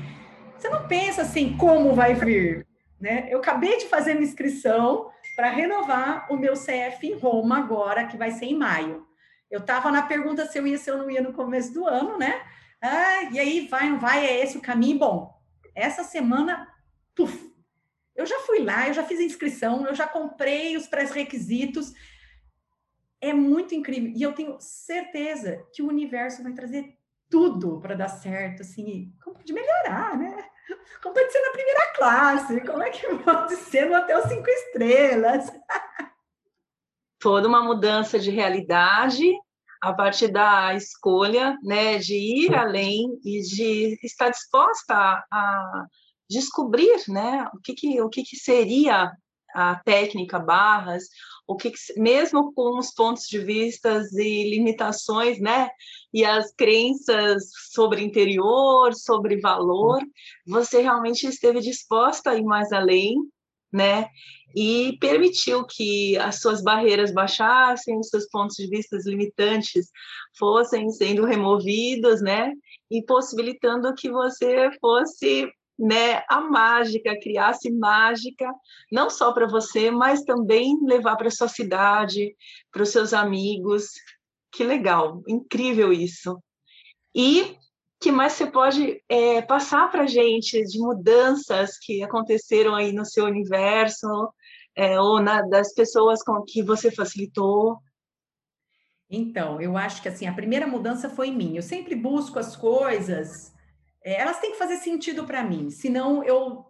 Você 0.56 0.68
não 0.68 0.86
pensa 0.86 1.22
assim, 1.22 1.56
como 1.56 1.94
vai 1.94 2.14
vir. 2.14 2.66
Né? 3.00 3.28
Eu 3.30 3.38
acabei 3.38 3.78
de 3.78 3.86
fazer 3.86 4.12
uma 4.12 4.22
inscrição 4.22 5.10
para 5.34 5.50
renovar 5.50 6.30
o 6.30 6.36
meu 6.36 6.52
CF 6.54 7.06
em 7.06 7.14
Roma 7.14 7.58
agora, 7.58 8.06
que 8.06 8.16
vai 8.16 8.30
ser 8.32 8.46
em 8.46 8.56
maio. 8.56 9.06
Eu 9.50 9.60
estava 9.60 9.90
na 9.90 10.02
pergunta 10.02 10.44
se 10.46 10.58
eu 10.58 10.66
ia, 10.66 10.76
se 10.76 10.90
eu 10.90 10.98
não 10.98 11.10
ia 11.10 11.22
no 11.22 11.32
começo 11.32 11.72
do 11.72 11.86
ano, 11.86 12.18
né? 12.18 12.42
Ah, 12.82 13.22
e 13.32 13.38
aí, 13.38 13.66
vai, 13.68 13.88
não 13.88 13.98
vai, 13.98 14.26
é 14.26 14.42
esse 14.42 14.58
o 14.58 14.60
caminho? 14.60 14.98
Bom, 14.98 15.32
essa 15.74 16.04
semana, 16.04 16.68
puf, 17.14 17.54
eu 18.14 18.26
já 18.26 18.40
fui 18.40 18.58
lá, 18.58 18.88
eu 18.88 18.94
já 18.94 19.04
fiz 19.04 19.20
a 19.20 19.24
inscrição, 19.24 19.86
eu 19.86 19.94
já 19.94 20.06
comprei 20.06 20.76
os 20.76 20.86
pré-requisitos. 20.86 21.94
É 23.20 23.32
muito 23.32 23.74
incrível. 23.74 24.12
E 24.14 24.22
eu 24.22 24.32
tenho 24.32 24.56
certeza 24.60 25.64
que 25.72 25.82
o 25.82 25.88
universo 25.88 26.42
vai 26.42 26.52
trazer 26.52 26.96
tudo 27.28 27.80
para 27.80 27.94
dar 27.94 28.08
certo, 28.08 28.62
assim, 28.62 29.12
como 29.22 29.36
pode 29.36 29.52
melhorar, 29.52 30.16
né? 30.16 30.48
Como 31.02 31.14
pode 31.14 31.32
ser 31.32 31.40
na 31.40 31.52
primeira 31.52 31.92
classe? 31.94 32.60
Como 32.60 32.82
é 32.82 32.90
que 32.90 33.06
pode 33.18 33.56
ser 33.56 33.88
no 33.88 33.96
hotel 33.96 34.26
cinco 34.28 34.48
estrelas? 34.48 35.50
Toda 37.20 37.48
uma 37.48 37.62
mudança 37.62 38.18
de 38.18 38.30
realidade 38.30 39.34
a 39.80 39.92
partir 39.92 40.28
da 40.28 40.74
escolha, 40.74 41.56
né, 41.62 41.98
de 41.98 42.14
ir 42.14 42.54
além 42.54 43.18
e 43.24 43.40
de 43.40 43.98
estar 44.02 44.28
disposta 44.28 44.94
a, 45.30 45.86
descobrir, 46.28 47.00
né, 47.08 47.48
o 47.54 47.60
que 47.60 47.74
que, 47.74 48.00
o 48.00 48.08
que 48.08 48.22
que 48.22 48.36
seria 48.36 49.10
a 49.54 49.76
técnica 49.76 50.38
barras, 50.38 51.04
o 51.46 51.56
que, 51.56 51.72
mesmo 51.96 52.52
com 52.52 52.78
os 52.78 52.92
pontos 52.92 53.24
de 53.26 53.38
vistas 53.38 54.12
e 54.12 54.50
limitações, 54.50 55.40
né, 55.40 55.70
e 56.12 56.24
as 56.24 56.52
crenças 56.54 57.44
sobre 57.72 58.02
interior, 58.02 58.94
sobre 58.94 59.40
valor, 59.40 60.00
você 60.46 60.82
realmente 60.82 61.26
esteve 61.26 61.60
disposta 61.60 62.30
a 62.30 62.34
ir 62.36 62.44
mais 62.44 62.70
além, 62.72 63.16
né, 63.72 64.08
e 64.54 64.96
permitiu 64.98 65.64
que 65.66 66.16
as 66.18 66.40
suas 66.40 66.62
barreiras 66.62 67.12
baixassem, 67.12 67.98
os 67.98 68.08
seus 68.08 68.26
pontos 68.28 68.56
de 68.56 68.68
vista 68.68 68.96
limitantes 69.04 69.90
fossem 70.38 70.90
sendo 70.90 71.24
removidos, 71.24 72.20
né, 72.22 72.52
e 72.90 73.02
possibilitando 73.04 73.94
que 73.94 74.10
você 74.10 74.70
fosse 74.80 75.50
né, 75.78 76.24
a 76.28 76.40
mágica, 76.40 77.18
criasse 77.20 77.70
mágica, 77.70 78.52
não 78.90 79.08
só 79.08 79.32
para 79.32 79.46
você, 79.46 79.90
mas 79.90 80.22
também 80.22 80.76
levar 80.82 81.16
para 81.16 81.30
sua 81.30 81.48
cidade, 81.48 82.34
para 82.72 82.82
os 82.82 82.88
seus 82.88 83.12
amigos. 83.14 83.90
Que 84.50 84.64
legal, 84.64 85.22
incrível 85.28 85.92
isso. 85.92 86.42
E 87.14 87.56
que 88.00 88.10
mais 88.10 88.32
você 88.32 88.46
pode 88.46 89.02
é, 89.08 89.42
passar 89.42 89.90
para 89.90 90.02
a 90.02 90.06
gente 90.06 90.62
de 90.64 90.78
mudanças 90.78 91.78
que 91.78 92.02
aconteceram 92.02 92.74
aí 92.74 92.92
no 92.92 93.04
seu 93.04 93.24
universo 93.24 94.32
é, 94.76 95.00
ou 95.00 95.20
na, 95.20 95.42
das 95.42 95.74
pessoas 95.74 96.22
com 96.22 96.42
que 96.42 96.62
você 96.62 96.90
facilitou? 96.90 97.78
Então, 99.10 99.60
eu 99.60 99.76
acho 99.76 100.02
que 100.02 100.08
assim 100.08 100.26
a 100.26 100.34
primeira 100.34 100.66
mudança 100.66 101.08
foi 101.08 101.28
em 101.28 101.36
mim. 101.36 101.56
Eu 101.56 101.62
sempre 101.62 101.94
busco 101.96 102.38
as 102.38 102.54
coisas 102.54 103.52
é, 104.04 104.20
elas 104.20 104.38
têm 104.38 104.52
que 104.52 104.58
fazer 104.58 104.76
sentido 104.76 105.24
para 105.24 105.42
mim, 105.42 105.70
senão 105.70 106.22
eu 106.24 106.68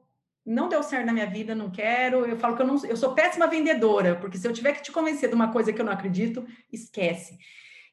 não 0.48 0.68
deu 0.68 0.82
certo 0.82 1.04
na 1.04 1.12
minha 1.12 1.26
vida, 1.26 1.54
não 1.54 1.70
quero. 1.70 2.24
Eu 2.24 2.38
falo 2.38 2.56
que 2.56 2.62
eu 2.62 2.66
não, 2.66 2.82
eu 2.86 2.96
sou 2.96 3.14
péssima 3.14 3.46
vendedora, 3.46 4.16
porque 4.16 4.38
se 4.38 4.48
eu 4.48 4.52
tiver 4.52 4.72
que 4.72 4.82
te 4.82 4.90
convencer 4.90 5.28
de 5.28 5.34
uma 5.34 5.52
coisa 5.52 5.72
que 5.72 5.80
eu 5.80 5.84
não 5.84 5.92
acredito, 5.92 6.46
esquece. 6.72 7.38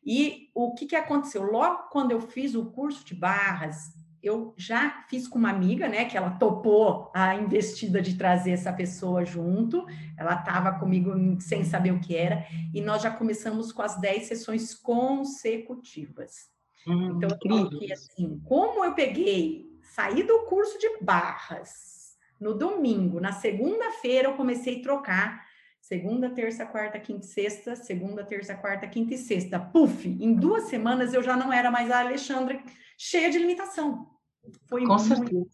E 0.03 0.49
o 0.55 0.73
que, 0.73 0.85
que 0.85 0.95
aconteceu? 0.95 1.43
Logo 1.43 1.89
quando 1.89 2.11
eu 2.11 2.21
fiz 2.21 2.55
o 2.55 2.67
curso 2.67 3.03
de 3.03 3.13
barras, 3.13 3.93
eu 4.23 4.53
já 4.57 5.03
fiz 5.09 5.27
com 5.27 5.37
uma 5.37 5.49
amiga, 5.49 5.87
né, 5.87 6.05
que 6.05 6.15
ela 6.15 6.31
topou 6.31 7.11
a 7.13 7.35
investida 7.35 8.01
de 8.01 8.17
trazer 8.17 8.51
essa 8.51 8.71
pessoa 8.71 9.25
junto. 9.25 9.85
Ela 10.17 10.35
estava 10.35 10.79
comigo 10.79 11.11
sem 11.41 11.63
saber 11.65 11.91
o 11.91 11.99
que 11.99 12.15
era, 12.15 12.45
e 12.73 12.81
nós 12.81 13.03
já 13.03 13.11
começamos 13.11 13.71
com 13.73 13.81
as 13.81 13.99
10 13.99 14.27
sessões 14.27 14.73
consecutivas. 14.73 16.54
Hum, 16.87 17.17
então, 17.17 17.29
porque, 17.29 17.91
assim, 17.91 18.39
como 18.45 18.85
eu 18.85 18.93
peguei, 18.93 19.65
saí 19.81 20.23
do 20.23 20.39
curso 20.45 20.77
de 20.77 20.97
barras 21.01 22.15
no 22.39 22.53
domingo, 22.53 23.19
na 23.19 23.31
segunda-feira 23.31 24.29
eu 24.29 24.35
comecei 24.35 24.79
a 24.79 24.83
trocar 24.83 25.45
segunda, 25.85 26.31
terça, 26.31 26.65
quarta, 26.65 26.99
quinta, 26.99 27.23
sexta, 27.23 27.75
segunda, 27.75 28.23
terça, 28.23 28.55
quarta, 28.55 28.87
quinta 28.87 29.13
e 29.13 29.17
sexta. 29.17 29.59
Puf, 29.59 30.07
em 30.07 30.33
duas 30.33 30.63
semanas 30.63 31.13
eu 31.13 31.21
já 31.21 31.37
não 31.37 31.53
era 31.53 31.69
mais 31.69 31.91
a 31.91 31.99
Alexandra 31.99 32.59
cheia 32.97 33.29
de 33.29 33.37
limitação. 33.37 34.09
Foi 34.67 34.83
Com 34.83 34.95
muito, 34.95 35.07
certeza. 35.07 35.47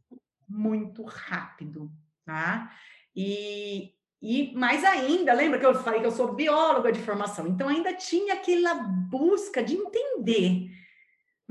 muito 0.48 1.04
rápido, 1.04 1.92
tá? 2.26 2.72
E, 3.14 3.94
e 4.22 4.54
mais 4.56 4.86
ainda, 4.86 5.34
lembra 5.34 5.60
que 5.60 5.66
eu 5.66 5.76
falei 5.76 6.00
que 6.00 6.08
eu 6.08 6.12
sou 6.12 6.34
bióloga 6.34 6.94
de 6.94 7.00
formação, 7.02 7.46
então 7.48 7.68
ainda 7.68 7.94
tinha 7.94 8.36
aquela 8.36 8.74
busca 8.74 9.62
de 9.62 9.76
entender 9.76 10.70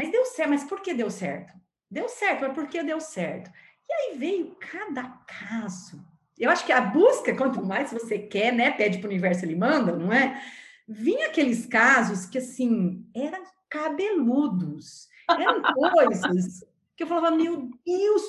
mas 0.01 0.11
deu 0.11 0.25
certo, 0.25 0.49
mas 0.49 0.65
por 0.65 0.81
que 0.81 0.95
deu 0.95 1.11
certo? 1.11 1.53
Deu 1.91 2.09
certo, 2.09 2.41
mas 2.41 2.55
por 2.55 2.67
que 2.69 2.83
deu 2.83 2.99
certo? 3.03 3.51
E 3.87 3.93
aí 3.93 4.17
veio 4.17 4.57
cada 4.59 5.03
caso. 5.27 6.03
Eu 6.39 6.49
acho 6.49 6.65
que 6.65 6.73
a 6.73 6.81
busca, 6.81 7.37
quanto 7.37 7.63
mais 7.63 7.93
você 7.93 8.19
quer, 8.19 8.51
né? 8.51 8.71
Pede 8.71 8.97
para 8.97 9.09
o 9.09 9.11
universo, 9.11 9.45
ele 9.45 9.57
manda, 9.57 9.95
não 9.95 10.11
é? 10.11 10.43
Vinha 10.89 11.27
aqueles 11.27 11.67
casos 11.67 12.25
que, 12.25 12.39
assim, 12.39 13.07
eram 13.15 13.45
cabeludos. 13.69 15.07
Eram 15.29 15.61
coisas 15.93 16.65
que 16.97 17.03
eu 17.03 17.07
falava, 17.07 17.37
meu 17.37 17.69
Deus, 17.85 18.23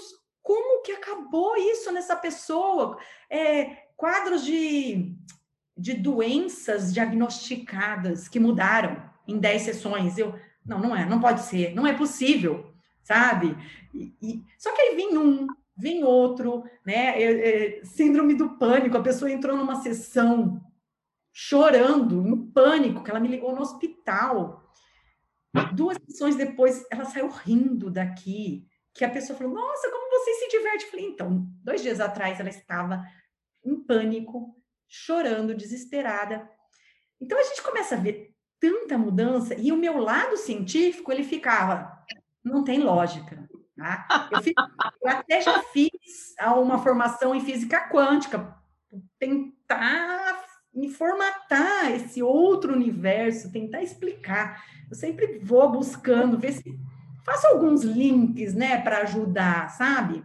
como 0.43 0.83
que 0.83 0.91
acabou 0.91 1.55
isso 1.55 1.89
nessa 1.93 2.17
pessoa? 2.17 2.99
É, 3.29 3.63
quadros 3.95 4.43
de, 4.43 5.15
de 5.77 5.93
doenças 5.93 6.93
diagnosticadas 6.93 8.27
que 8.27 8.41
mudaram 8.41 9.09
em 9.25 9.39
10 9.39 9.61
sessões. 9.61 10.17
Eu, 10.17 10.37
não, 10.65 10.79
não 10.79 10.95
é, 10.95 11.05
não 11.05 11.19
pode 11.19 11.41
ser, 11.41 11.73
não 11.73 11.85
é 11.85 11.93
possível, 11.93 12.73
sabe? 13.03 13.55
E, 13.93 14.13
e, 14.21 14.43
só 14.57 14.73
que 14.73 14.81
aí 14.81 14.95
vem 14.95 15.17
um, 15.17 15.47
vem 15.75 16.03
outro, 16.03 16.63
né? 16.85 17.21
É, 17.21 17.79
é, 17.79 17.85
síndrome 17.85 18.35
do 18.35 18.57
pânico, 18.57 18.97
a 18.97 19.01
pessoa 19.03 19.31
entrou 19.31 19.57
numa 19.57 19.81
sessão 19.81 20.61
chorando, 21.33 22.27
em 22.27 22.51
pânico, 22.51 23.03
que 23.03 23.09
ela 23.09 23.19
me 23.19 23.27
ligou 23.27 23.55
no 23.55 23.61
hospital. 23.61 24.63
Duas 25.73 25.97
sessões 26.05 26.35
depois, 26.35 26.85
ela 26.91 27.05
saiu 27.05 27.29
rindo 27.29 27.89
daqui, 27.89 28.67
que 28.93 29.03
a 29.03 29.09
pessoa 29.09 29.37
falou, 29.37 29.53
nossa, 29.53 29.89
como 29.89 30.09
você 30.09 30.33
se 30.33 30.49
diverte? 30.49 30.85
Eu 30.85 30.91
falei, 30.91 31.05
então, 31.05 31.47
dois 31.63 31.81
dias 31.81 31.99
atrás 31.99 32.39
ela 32.39 32.49
estava 32.49 33.03
em 33.63 33.75
pânico, 33.75 34.55
chorando, 34.87 35.55
desesperada. 35.55 36.49
Então 37.19 37.39
a 37.39 37.43
gente 37.43 37.61
começa 37.61 37.95
a 37.95 37.99
ver 37.99 38.30
tanta 38.61 38.95
mudança, 38.97 39.55
e 39.55 39.71
o 39.71 39.77
meu 39.77 39.97
lado 39.97 40.37
científico, 40.37 41.11
ele 41.11 41.23
ficava, 41.23 41.91
não 42.43 42.63
tem 42.63 42.79
lógica. 42.79 43.49
Tá? 43.75 44.29
Eu, 44.31 44.43
fiz, 44.43 44.53
eu 45.01 45.09
até 45.09 45.41
já 45.41 45.63
fiz 45.63 46.35
uma 46.55 46.77
formação 46.77 47.33
em 47.33 47.41
física 47.41 47.89
quântica, 47.89 48.55
tentar 49.17 50.45
me 50.71 50.87
formatar 50.87 51.91
esse 51.91 52.21
outro 52.21 52.73
universo, 52.73 53.51
tentar 53.51 53.81
explicar. 53.81 54.63
Eu 54.89 54.95
sempre 54.95 55.39
vou 55.39 55.71
buscando, 55.71 56.37
ver 56.37 56.53
se 56.53 56.79
faço 57.25 57.47
alguns 57.47 57.83
links, 57.83 58.53
né, 58.53 58.79
para 58.81 58.99
ajudar, 58.99 59.69
sabe? 59.69 60.23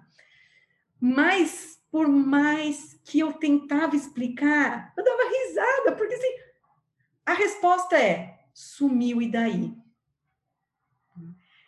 Mas 1.01 1.79
por 1.91 2.09
mais 2.09 3.01
que 3.05 3.21
eu 3.21 3.33
tentava 3.33 3.97
explicar, 3.97 4.93
eu 4.97 5.05
dava 5.05 5.23
risada, 5.23 5.93
porque 5.97 6.15
assim, 6.15 6.46
a 7.27 7.35
resposta 7.35 7.99
é: 7.99 8.39
sumiu 8.55 9.21
e 9.21 9.31
daí? 9.31 9.77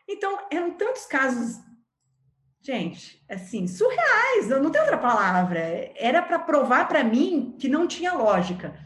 Então, 0.08 0.46
eram 0.50 0.70
tantos 0.70 1.04
casos 1.04 1.60
gente, 2.60 3.24
assim, 3.28 3.66
surreais, 3.66 4.50
eu 4.50 4.62
não 4.62 4.70
tenho 4.70 4.84
outra 4.84 4.98
palavra. 4.98 5.58
Era 5.96 6.20
para 6.20 6.38
provar 6.38 6.86
para 6.86 7.02
mim 7.02 7.56
que 7.58 7.68
não 7.68 7.86
tinha 7.86 8.12
lógica. 8.12 8.78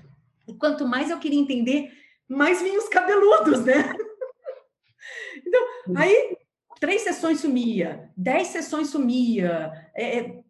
E 0.46 0.54
quanto 0.54 0.86
mais 0.86 1.10
eu 1.10 1.18
queria 1.18 1.40
entender, 1.40 1.92
mais 2.28 2.62
vinham 2.62 2.78
os 2.78 2.88
cabeludos, 2.88 3.64
né? 3.64 3.74
então, 5.44 5.60
aí 5.96 6.36
três 6.78 7.02
sessões 7.02 7.40
sumia, 7.40 8.10
dez 8.16 8.48
sessões 8.48 8.88
sumia. 8.88 9.72
É, 9.94 10.18
é, 10.18 10.42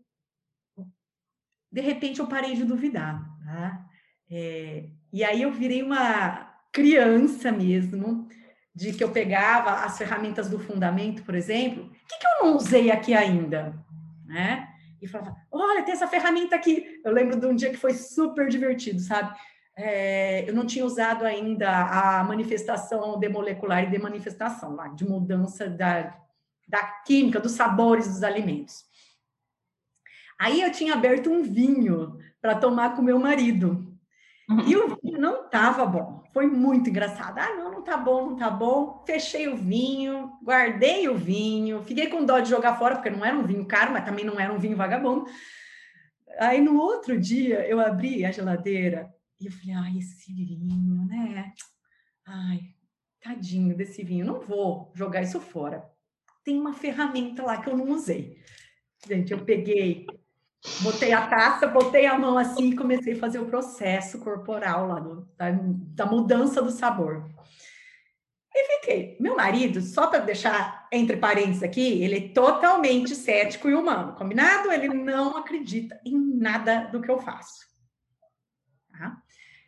de 1.70 1.80
repente 1.80 2.20
eu 2.20 2.26
parei 2.26 2.54
de 2.54 2.64
duvidar. 2.64 3.22
Tá? 3.46 3.86
É, 4.30 4.88
e 5.12 5.22
aí 5.22 5.42
eu 5.42 5.52
virei 5.52 5.82
uma 5.82 6.52
criança 6.72 7.52
mesmo 7.52 8.28
de 8.74 8.92
que 8.92 9.04
eu 9.04 9.10
pegava 9.10 9.84
as 9.84 9.98
ferramentas 9.98 10.48
do 10.48 10.58
fundamento, 10.58 11.22
por 11.22 11.34
exemplo, 11.34 11.84
o 11.84 11.90
que, 11.90 12.18
que 12.18 12.26
eu 12.26 12.44
não 12.46 12.56
usei 12.56 12.90
aqui 12.90 13.12
ainda? 13.12 13.74
Né? 14.24 14.68
E 15.00 15.06
falava, 15.06 15.36
olha, 15.50 15.82
tem 15.82 15.92
essa 15.92 16.06
ferramenta 16.06 16.56
aqui. 16.56 17.00
Eu 17.04 17.12
lembro 17.12 17.38
de 17.38 17.46
um 17.46 17.54
dia 17.54 17.70
que 17.70 17.76
foi 17.76 17.92
super 17.92 18.48
divertido, 18.48 19.00
sabe? 19.00 19.36
É, 19.76 20.48
eu 20.48 20.54
não 20.54 20.64
tinha 20.64 20.84
usado 20.84 21.24
ainda 21.24 21.68
a 21.68 22.24
manifestação 22.24 23.18
demolecular 23.18 23.84
e 23.84 23.90
de 23.90 23.98
manifestação, 23.98 24.74
lá, 24.74 24.88
de 24.88 25.04
mudança 25.04 25.68
da, 25.68 26.16
da 26.68 26.82
química, 27.04 27.40
dos 27.40 27.52
sabores 27.52 28.06
dos 28.06 28.22
alimentos. 28.22 28.84
Aí 30.38 30.62
eu 30.62 30.72
tinha 30.72 30.94
aberto 30.94 31.30
um 31.30 31.42
vinho 31.42 32.18
para 32.40 32.54
tomar 32.54 32.96
com 32.96 33.02
meu 33.02 33.18
marido. 33.18 33.91
Uhum. 34.52 34.68
E 34.68 34.76
o 34.76 34.98
vinho 35.02 35.18
não 35.18 35.46
estava 35.46 35.86
bom. 35.86 36.22
Foi 36.32 36.46
muito 36.46 36.90
engraçado. 36.90 37.38
Ah, 37.38 37.54
não, 37.56 37.70
não 37.70 37.82
tá 37.82 37.96
bom, 37.96 38.30
não 38.30 38.36
tá 38.36 38.50
bom. 38.50 39.02
Fechei 39.06 39.48
o 39.48 39.56
vinho, 39.56 40.32
guardei 40.42 41.08
o 41.08 41.16
vinho, 41.16 41.82
fiquei 41.82 42.08
com 42.08 42.24
dó 42.24 42.38
de 42.38 42.50
jogar 42.50 42.76
fora, 42.76 42.96
porque 42.96 43.10
não 43.10 43.24
era 43.24 43.36
um 43.36 43.46
vinho 43.46 43.66
caro, 43.66 43.92
mas 43.92 44.04
também 44.04 44.24
não 44.24 44.38
era 44.38 44.52
um 44.52 44.58
vinho 44.58 44.76
vagabundo. 44.76 45.26
Aí 46.38 46.60
no 46.60 46.78
outro 46.78 47.18
dia 47.18 47.66
eu 47.66 47.80
abri 47.80 48.24
a 48.24 48.30
geladeira 48.30 49.12
e 49.40 49.46
eu 49.46 49.52
falei, 49.52 49.74
ai, 49.74 49.98
esse 49.98 50.32
vinho, 50.32 51.06
né? 51.06 51.52
Ai, 52.26 52.60
tadinho 53.20 53.76
desse 53.76 54.02
vinho, 54.02 54.24
não 54.24 54.40
vou 54.40 54.92
jogar 54.94 55.22
isso 55.22 55.40
fora. 55.40 55.84
Tem 56.44 56.58
uma 56.58 56.72
ferramenta 56.72 57.42
lá 57.42 57.60
que 57.60 57.68
eu 57.68 57.76
não 57.76 57.90
usei. 57.90 58.38
Gente, 59.06 59.32
eu 59.32 59.44
peguei 59.44 60.06
Botei 60.80 61.12
a 61.12 61.26
taça, 61.26 61.66
botei 61.66 62.06
a 62.06 62.16
mão 62.16 62.38
assim 62.38 62.70
e 62.70 62.76
comecei 62.76 63.14
a 63.14 63.18
fazer 63.18 63.40
o 63.40 63.46
processo 63.46 64.20
corporal 64.20 64.86
lá 64.86 65.00
da, 65.36 65.50
da 65.50 66.06
mudança 66.06 66.62
do 66.62 66.70
sabor. 66.70 67.28
E 68.54 68.80
fiquei. 68.80 69.16
Meu 69.18 69.34
marido, 69.34 69.80
só 69.80 70.06
para 70.06 70.20
deixar 70.20 70.86
entre 70.92 71.16
parênteses 71.16 71.62
aqui, 71.62 72.02
ele 72.02 72.16
é 72.16 72.28
totalmente 72.28 73.14
cético 73.16 73.68
e 73.68 73.74
humano, 73.74 74.14
combinado? 74.14 74.70
Ele 74.70 74.88
não 74.88 75.36
acredita 75.36 76.00
em 76.04 76.16
nada 76.36 76.88
do 76.92 77.00
que 77.00 77.10
eu 77.10 77.18
faço. 77.18 77.66
Tá? 78.92 79.16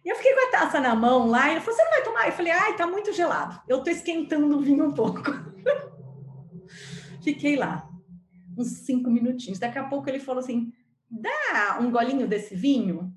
E 0.04 0.08
eu 0.08 0.16
fiquei 0.16 0.34
com 0.34 0.48
a 0.48 0.50
taça 0.50 0.80
na 0.80 0.94
mão 0.94 1.26
lá, 1.26 1.48
e 1.48 1.52
ele 1.52 1.60
falou: 1.60 1.74
Você 1.74 1.84
não 1.84 1.90
vai 1.90 2.02
tomar? 2.02 2.26
Eu 2.26 2.32
falei: 2.32 2.52
Ai, 2.52 2.76
tá 2.76 2.86
muito 2.86 3.12
gelado. 3.12 3.60
Eu 3.66 3.82
tô 3.82 3.90
esquentando 3.90 4.58
o 4.58 4.60
vinho 4.60 4.84
um 4.84 4.92
pouco. 4.92 5.22
fiquei 7.24 7.56
lá, 7.56 7.88
uns 8.56 8.68
cinco 8.84 9.10
minutinhos. 9.10 9.58
Daqui 9.58 9.78
a 9.78 9.84
pouco 9.84 10.08
ele 10.10 10.20
falou 10.20 10.40
assim: 10.40 10.72
dá 11.20 11.78
um 11.80 11.90
golinho 11.90 12.26
desse 12.26 12.54
vinho? 12.54 13.14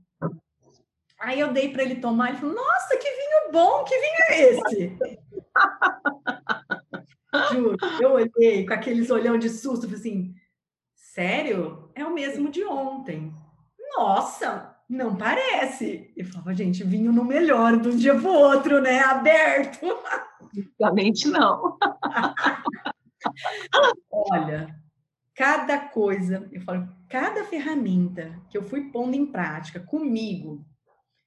Aí 1.19 1.39
eu 1.39 1.51
dei 1.51 1.69
para 1.69 1.81
ele 1.83 1.95
tomar, 1.95 2.29
ele 2.29 2.37
falou, 2.37 2.55
nossa, 2.55 2.95
que 2.97 3.09
vinho 3.09 3.51
bom, 3.51 3.83
que 3.83 3.97
vinho 3.97 4.23
é 4.29 4.41
esse? 4.51 4.97
Juro, 7.51 7.75
eu 7.99 8.13
olhei 8.13 8.65
com 8.65 8.73
aqueles 8.73 9.09
olhão 9.09 9.37
de 9.37 9.49
susto, 9.49 9.87
falei 9.87 9.99
assim, 9.99 10.33
sério? 10.95 11.91
É 11.95 12.05
o 12.05 12.13
mesmo 12.13 12.49
de 12.49 12.63
ontem. 12.63 13.33
Nossa, 13.95 14.75
não 14.87 15.15
parece. 15.15 16.13
E 16.15 16.23
falava, 16.23 16.53
gente, 16.53 16.83
vinho 16.83 17.11
não 17.11 17.23
melhora 17.23 17.77
de 17.77 17.89
um 17.89 17.95
dia 17.95 18.13
para 18.13 18.29
o 18.29 18.33
outro, 18.33 18.79
né? 18.79 18.99
Aberto. 18.99 19.87
Obviamente 20.79 21.27
não. 21.27 21.79
Olha, 24.11 24.67
cada 25.37 25.77
coisa, 25.77 26.49
eu 26.51 26.59
falo, 26.61 26.89
cada 27.07 27.45
ferramenta 27.45 28.41
que 28.49 28.57
eu 28.57 28.63
fui 28.63 28.89
pondo 28.89 29.15
em 29.15 29.27
prática 29.27 29.79
comigo 29.79 30.65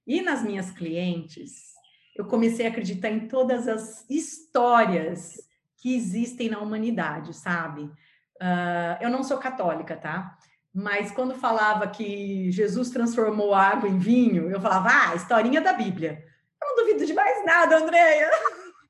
e 0.04 0.20
nas 0.20 0.42
minhas 0.42 0.72
clientes, 0.72 1.72
eu 2.16 2.26
comecei 2.26 2.66
a 2.66 2.70
acreditar 2.70 3.08
em 3.08 3.28
todas 3.28 3.68
as 3.68 4.04
histórias 4.10 5.36
que 5.80 5.94
existem 5.94 6.50
na 6.50 6.58
humanidade, 6.58 7.32
sabe? 7.32 7.82
Uh, 7.82 8.98
eu 9.00 9.10
não 9.10 9.22
sou 9.22 9.38
católica, 9.38 9.96
tá? 9.96 10.36
Mas 10.74 11.12
quando 11.12 11.36
falava 11.36 11.86
que 11.86 12.50
Jesus 12.50 12.90
transformou 12.90 13.54
água 13.54 13.88
em 13.88 13.98
vinho, 13.98 14.50
eu 14.50 14.60
falava, 14.60 14.88
ah, 14.90 15.14
historinha 15.14 15.60
da 15.60 15.72
Bíblia. 15.72 16.24
Eu 16.60 16.68
não 16.68 16.76
duvido 16.84 17.06
de 17.06 17.14
mais 17.14 17.44
nada, 17.44 17.78
Andréia. 17.78 18.28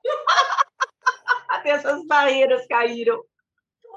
Até 1.50 1.70
essas 1.70 2.06
barreiras 2.06 2.66
caíram 2.66 3.22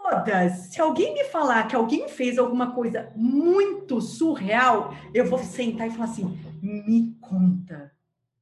todas. 0.04 0.54
Se 0.72 0.82
alguém 0.82 1.14
me 1.14 1.24
falar 1.26 1.68
que 1.68 1.76
alguém 1.76 2.10
fez 2.10 2.38
alguma 2.38 2.74
coisa 2.74 3.12
muito 3.16 4.02
surreal, 4.02 4.94
eu 5.14 5.26
vou 5.26 5.40
sentar 5.40 5.88
e 5.88 5.92
falar 5.92 6.06
assim: 6.06 6.38
me 6.62 7.16
conta 7.22 7.92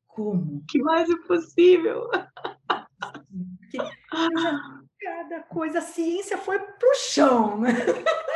como. 0.07 0.63
Que 0.67 0.81
mais 0.81 1.09
impossível. 1.09 2.09
Porque 3.59 3.77
cada 4.99 5.39
coisa, 5.43 5.79
a 5.79 5.83
ciência 5.83 6.37
foi 6.37 6.59
pro 6.59 6.95
chão, 6.95 7.59
né? 7.59 7.71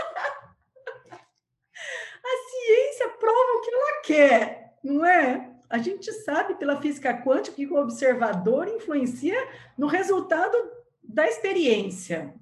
A 2.27 2.37
ciência 2.49 3.09
prova 3.19 3.37
o 3.37 3.61
que 3.61 3.71
ela 3.71 4.01
quer, 4.01 4.73
não 4.83 5.05
é? 5.05 5.51
A 5.69 5.77
gente 5.77 6.11
sabe 6.11 6.55
pela 6.55 6.81
física 6.81 7.13
quântica 7.21 7.55
que 7.55 7.67
o 7.67 7.75
observador 7.75 8.67
influencia 8.67 9.37
no 9.77 9.85
resultado 9.85 10.57
da 11.03 11.27
experiência. 11.27 12.33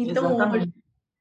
Então, 0.00 0.36
hoje, 0.36 0.72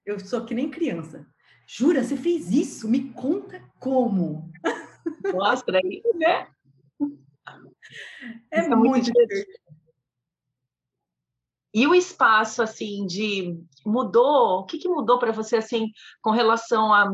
eu 0.06 0.20
sou 0.20 0.46
que 0.46 0.54
nem 0.54 0.70
criança. 0.70 1.26
Jura, 1.66 2.04
você 2.04 2.16
fez 2.16 2.52
isso? 2.52 2.88
Me 2.88 3.12
conta 3.12 3.60
como. 3.80 4.52
Mostra 5.34 5.80
aí, 5.84 6.04
né? 6.14 6.48
É, 8.52 8.60
é 8.60 8.76
muito 8.76 9.06
divertido. 9.06 9.48
E 11.74 11.88
o 11.88 11.96
espaço, 11.96 12.62
assim, 12.62 13.06
de 13.06 13.58
mudou? 13.86 14.60
O 14.60 14.66
que, 14.66 14.78
que 14.78 14.90
mudou 14.90 15.18
para 15.18 15.32
você, 15.32 15.56
assim, 15.56 15.90
com 16.22 16.32
relação 16.32 16.94
a 16.94 17.10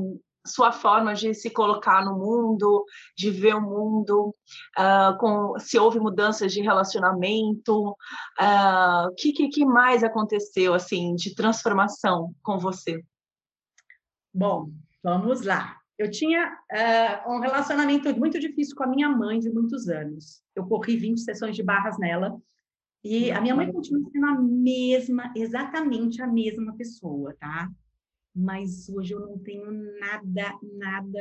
sua 0.46 0.72
forma 0.72 1.14
de 1.14 1.34
se 1.34 1.50
colocar 1.50 2.04
no 2.04 2.18
mundo, 2.18 2.86
de 3.18 3.30
ver 3.30 3.56
o 3.56 3.62
mundo, 3.62 4.36
uh, 4.78 5.18
com, 5.18 5.58
se 5.60 5.80
houve 5.80 6.00
mudanças 6.00 6.52
de 6.52 6.62
relacionamento, 6.62 7.74
o 7.74 7.92
uh, 7.92 9.14
que, 9.18 9.32
que, 9.32 9.48
que, 9.50 9.66
mais 9.66 10.04
aconteceu 10.04 10.74
assim 10.74 11.16
de 11.16 11.34
transformação 11.34 12.34
com 12.42 12.58
você? 12.58 13.04
Bom, 14.34 14.72
vamos 15.04 15.42
lá. 15.42 15.78
Eu 15.98 16.10
tinha 16.10 16.52
uh, 16.52 17.34
um 17.34 17.40
relacionamento 17.40 18.14
muito 18.18 18.40
difícil 18.40 18.76
com 18.76 18.84
a 18.84 18.88
minha 18.88 19.10
mãe 19.10 19.40
de 19.40 19.50
muitos 19.50 19.88
anos. 19.88 20.42
Eu 20.56 20.66
corri 20.66 20.98
20 20.98 21.22
sessões 21.22 21.56
de 21.56 21.64
barras 21.64 21.98
nela. 21.98 22.36
E 23.04 23.32
a 23.32 23.42
minha 23.42 23.54
mãe 23.54 23.72
continua 23.72 24.10
sendo 24.12 24.26
a 24.26 24.42
mesma, 24.42 25.32
exatamente 25.36 26.22
a 26.22 26.28
mesma 26.28 26.74
pessoa, 26.78 27.36
tá? 27.38 27.70
Mas 28.36 28.90
hoje 28.90 29.14
eu 29.14 29.20
não 29.20 29.38
tenho 29.38 29.72
nada, 30.00 30.60
nada 30.78 31.20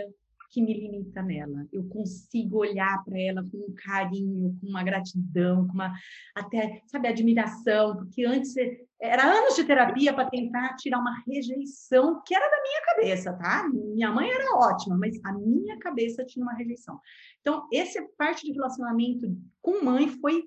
que 0.53 0.61
me 0.61 0.75
limita 0.75 1.23
nela. 1.23 1.67
Eu 1.73 1.89
consigo 1.89 2.59
olhar 2.59 3.03
para 3.05 3.19
ela 3.19 3.43
com 3.51 3.57
um 3.57 3.75
carinho, 3.75 4.57
com 4.61 4.69
uma 4.69 4.83
gratidão, 4.83 5.67
com 5.67 5.73
uma 5.73 5.95
até, 6.35 6.83
sabe, 6.87 7.09
admiração, 7.09 7.97
porque 7.97 8.25
antes 8.25 8.55
era 9.01 9.25
anos 9.25 9.57
de 9.57 9.65
terapia 9.65 10.13
para 10.13 10.29
tentar 10.29 10.77
tirar 10.77 10.99
uma 10.99 11.19
rejeição 11.27 12.23
que 12.25 12.35
era 12.35 12.49
da 12.49 12.63
minha 12.63 12.83
cabeça, 12.83 13.33
tá? 13.33 13.69
Minha 13.73 14.13
mãe 14.13 14.31
era 14.31 14.57
ótima, 14.59 14.97
mas 14.97 15.19
a 15.25 15.33
minha 15.33 15.79
cabeça 15.79 16.25
tinha 16.25 16.45
uma 16.45 16.55
rejeição. 16.55 17.01
Então, 17.41 17.67
essa 17.73 18.07
parte 18.19 18.47
de 18.47 18.53
relacionamento 18.53 19.35
com 19.63 19.83
mãe 19.83 20.07
foi 20.09 20.45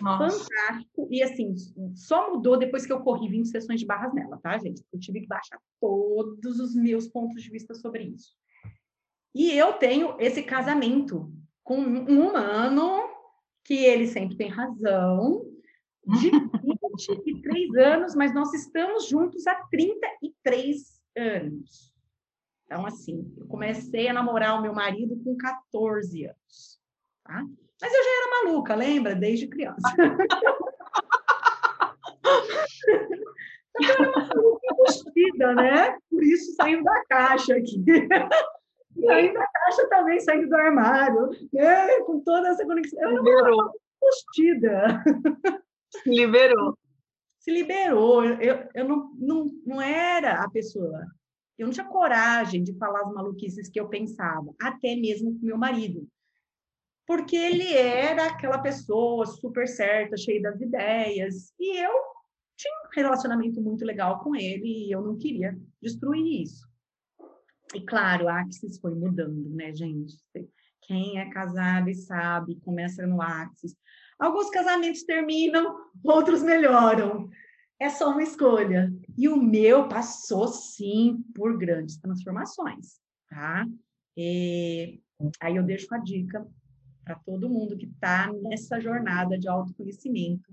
nossa. 0.00 0.44
Fantástico. 0.44 1.08
E 1.10 1.22
assim, 1.22 1.54
só 1.94 2.32
mudou 2.32 2.58
depois 2.58 2.84
que 2.84 2.92
eu 2.92 3.00
corri 3.00 3.28
20 3.28 3.48
sessões 3.48 3.80
de 3.80 3.86
barras 3.86 4.12
nela, 4.14 4.38
tá, 4.38 4.56
gente? 4.58 4.84
Eu 4.92 4.98
tive 4.98 5.20
que 5.20 5.26
baixar 5.26 5.58
todos 5.80 6.60
os 6.60 6.74
meus 6.74 7.08
pontos 7.08 7.42
de 7.42 7.50
vista 7.50 7.74
sobre 7.74 8.04
isso. 8.04 8.34
E 9.34 9.52
eu 9.52 9.74
tenho 9.74 10.16
esse 10.18 10.42
casamento 10.42 11.32
com 11.62 11.78
um 11.78 12.28
humano 12.28 13.08
que 13.64 13.74
ele 13.84 14.06
sempre 14.06 14.36
tem 14.36 14.48
razão, 14.48 15.44
de 16.06 16.30
23 16.30 17.76
anos, 17.76 18.14
mas 18.14 18.32
nós 18.32 18.54
estamos 18.54 19.08
juntos 19.08 19.46
há 19.46 19.54
33 19.68 21.02
anos. 21.16 21.92
Então, 22.64 22.86
assim, 22.86 23.32
eu 23.36 23.46
comecei 23.46 24.08
a 24.08 24.12
namorar 24.12 24.58
o 24.58 24.62
meu 24.62 24.72
marido 24.72 25.16
com 25.22 25.36
14 25.36 26.26
anos, 26.26 26.80
tá? 27.24 27.44
Mas 27.80 27.92
eu 27.92 28.04
já 28.04 28.10
era 28.10 28.44
maluca, 28.44 28.74
lembra? 28.74 29.14
Desde 29.14 29.46
criança. 29.46 29.80
Eu 33.78 33.90
era 33.90 34.10
uma 34.10 34.58
embustida, 34.72 35.54
né? 35.54 35.98
Por 36.10 36.24
isso 36.24 36.54
saindo 36.54 36.82
da 36.82 37.04
caixa 37.04 37.54
aqui. 37.56 37.84
Saindo 39.04 39.34
da 39.34 39.46
caixa 39.46 39.86
também, 39.90 40.18
saindo 40.20 40.48
do 40.48 40.56
armário, 40.56 41.28
né? 41.52 42.00
com 42.06 42.18
toda 42.20 42.48
essa 42.48 42.64
conexão. 42.64 42.98
Eu 43.02 43.18
Liberou. 43.18 43.44
era 43.44 43.54
embustida. 44.02 45.04
Se 45.90 46.08
liberou. 46.08 46.78
Se 47.38 47.50
liberou. 47.50 48.24
Eu, 48.24 48.66
eu 48.74 48.88
não, 48.88 49.12
não, 49.18 49.50
não 49.66 49.82
era 49.82 50.42
a 50.42 50.48
pessoa. 50.48 51.04
Eu 51.58 51.66
não 51.66 51.74
tinha 51.74 51.84
coragem 51.84 52.62
de 52.62 52.72
falar 52.78 53.02
as 53.02 53.12
maluquices 53.12 53.68
que 53.68 53.78
eu 53.78 53.86
pensava, 53.86 54.54
até 54.58 54.96
mesmo 54.96 55.38
com 55.38 55.44
meu 55.44 55.58
marido 55.58 56.08
porque 57.06 57.36
ele 57.36 57.72
era 57.74 58.26
aquela 58.26 58.58
pessoa 58.58 59.24
super 59.26 59.68
certa, 59.68 60.16
cheia 60.16 60.42
das 60.42 60.60
ideias, 60.60 61.52
e 61.58 61.78
eu 61.78 61.92
tinha 62.56 62.74
um 62.84 62.94
relacionamento 62.94 63.60
muito 63.60 63.84
legal 63.84 64.20
com 64.20 64.34
ele 64.34 64.86
e 64.86 64.92
eu 64.92 65.02
não 65.02 65.16
queria 65.16 65.56
destruir 65.80 66.42
isso. 66.42 66.66
E 67.74 67.80
claro, 67.80 68.28
a 68.28 68.40
Axis 68.40 68.78
foi 68.78 68.94
mudando, 68.94 69.50
né, 69.50 69.74
gente? 69.74 70.16
Quem 70.82 71.18
é 71.18 71.28
casado 71.30 71.90
e 71.90 71.94
sabe, 71.94 72.60
começa 72.60 73.06
no 73.06 73.20
Axis. 73.20 73.76
Alguns 74.18 74.48
casamentos 74.50 75.02
terminam, 75.02 75.76
outros 76.02 76.42
melhoram. 76.42 77.28
É 77.78 77.90
só 77.90 78.10
uma 78.10 78.22
escolha. 78.22 78.90
E 79.18 79.28
o 79.28 79.36
meu 79.36 79.88
passou, 79.88 80.48
sim, 80.48 81.22
por 81.34 81.58
grandes 81.58 81.98
transformações, 81.98 83.00
tá? 83.28 83.66
E 84.16 85.02
aí 85.40 85.56
eu 85.56 85.62
deixo 85.62 85.92
a 85.94 85.98
dica 85.98 86.46
para 87.06 87.14
todo 87.20 87.48
mundo 87.48 87.76
que 87.76 87.86
está 87.86 88.32
nessa 88.32 88.80
jornada 88.80 89.38
de 89.38 89.48
autoconhecimento. 89.48 90.52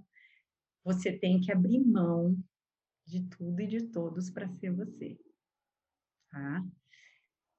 Você 0.86 1.12
tem 1.12 1.42
que 1.42 1.52
abrir 1.52 1.80
mão 1.80 2.38
de 3.08 3.28
tudo 3.28 3.60
e 3.60 3.68
de 3.68 3.88
todos 3.88 4.30
para 4.30 4.48
ser 4.48 4.70
você. 4.70 5.18
Tá? 6.32 6.64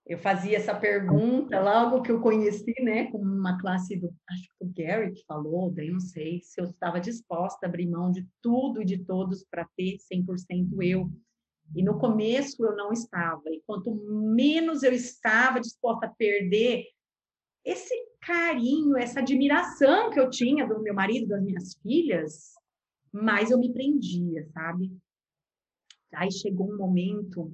Eu 0.06 0.18
fazia 0.18 0.58
essa 0.58 0.78
pergunta 0.78 1.60
logo 1.60 2.02
que 2.02 2.12
eu 2.12 2.20
conheci, 2.20 2.74
né, 2.82 3.10
com 3.10 3.18
uma 3.18 3.58
classe 3.58 3.96
do, 3.96 4.14
acho 4.30 4.42
que 4.42 4.64
o 4.64 4.72
Gary 4.72 5.12
que 5.12 5.24
falou, 5.24 5.72
daí 5.72 5.90
não 5.90 5.98
sei 5.98 6.40
se 6.42 6.60
eu 6.60 6.66
estava 6.66 7.00
disposta 7.00 7.66
a 7.66 7.68
abrir 7.68 7.88
mão 7.88 8.12
de 8.12 8.28
tudo 8.40 8.80
e 8.80 8.84
de 8.84 8.98
todos 9.04 9.44
para 9.50 9.66
ter 9.76 9.96
100% 9.96 10.82
eu. 10.82 11.10
E 11.74 11.82
no 11.82 11.98
começo 11.98 12.64
eu 12.64 12.76
não 12.76 12.92
estava. 12.92 13.42
E 13.46 13.60
quanto 13.66 13.92
menos 14.36 14.84
eu 14.84 14.92
estava 14.92 15.58
disposta 15.58 16.06
a 16.06 16.14
perder, 16.14 16.84
esse 17.64 17.94
carinho, 18.24 18.96
essa 18.96 19.20
admiração 19.20 20.10
que 20.10 20.18
eu 20.18 20.30
tinha 20.30 20.66
do 20.66 20.80
meu 20.80 20.94
marido, 20.94 21.28
das 21.28 21.42
minhas 21.42 21.74
filhas, 21.82 22.54
mais 23.12 23.50
eu 23.50 23.58
me 23.58 23.72
prendia, 23.72 24.46
sabe? 24.52 24.90
Aí 26.14 26.30
chegou 26.32 26.72
um 26.72 26.76
momento 26.76 27.52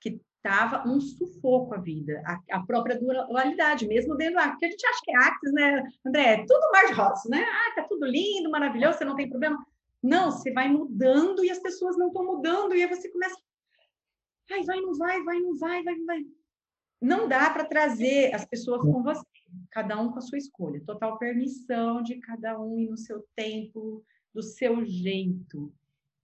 que 0.00 0.20
tava 0.42 0.88
um 0.88 1.00
sufoco 1.00 1.74
a 1.74 1.78
vida, 1.78 2.22
a, 2.26 2.58
a 2.58 2.66
própria 2.66 2.98
dualidade, 2.98 3.86
mesmo 3.86 4.16
dentro 4.16 4.36
da 4.36 4.50
porque 4.50 4.66
a 4.66 4.70
gente 4.70 4.86
acha 4.86 5.00
que 5.04 5.10
é 5.10 5.16
Axis, 5.16 5.52
né, 5.52 5.92
André? 6.04 6.22
É 6.34 6.46
tudo 6.46 6.70
mais 6.72 6.96
rosa, 6.96 7.28
né? 7.28 7.44
Ah, 7.44 7.74
tá 7.76 7.82
tudo 7.84 8.06
lindo, 8.06 8.50
maravilhoso, 8.50 8.98
você 8.98 9.04
não 9.04 9.16
tem 9.16 9.28
problema. 9.28 9.64
Não, 10.02 10.30
você 10.30 10.50
vai 10.52 10.68
mudando 10.68 11.44
e 11.44 11.50
as 11.50 11.58
pessoas 11.58 11.96
não 11.96 12.08
estão 12.08 12.24
mudando, 12.24 12.74
e 12.74 12.82
aí 12.82 12.88
você 12.88 13.08
começa. 13.10 13.36
Ai, 14.50 14.62
vai, 14.64 14.80
não 14.80 14.94
vai, 14.94 15.22
vai, 15.22 15.38
não 15.38 15.56
vai, 15.56 15.82
vai, 15.82 15.94
não 15.94 16.06
vai. 16.06 16.24
Não 17.00 17.26
dá 17.26 17.48
para 17.50 17.64
trazer 17.64 18.34
as 18.34 18.44
pessoas 18.44 18.82
com 18.82 19.02
você 19.02 19.24
cada 19.70 20.00
um 20.00 20.12
com 20.12 20.18
a 20.18 20.22
sua 20.22 20.38
escolha, 20.38 20.82
total 20.84 21.18
permissão 21.18 22.02
de 22.02 22.16
cada 22.16 22.60
um 22.60 22.78
ir 22.78 22.88
no 22.88 22.96
seu 22.96 23.24
tempo, 23.34 24.04
do 24.34 24.42
seu 24.42 24.84
jeito. 24.84 25.72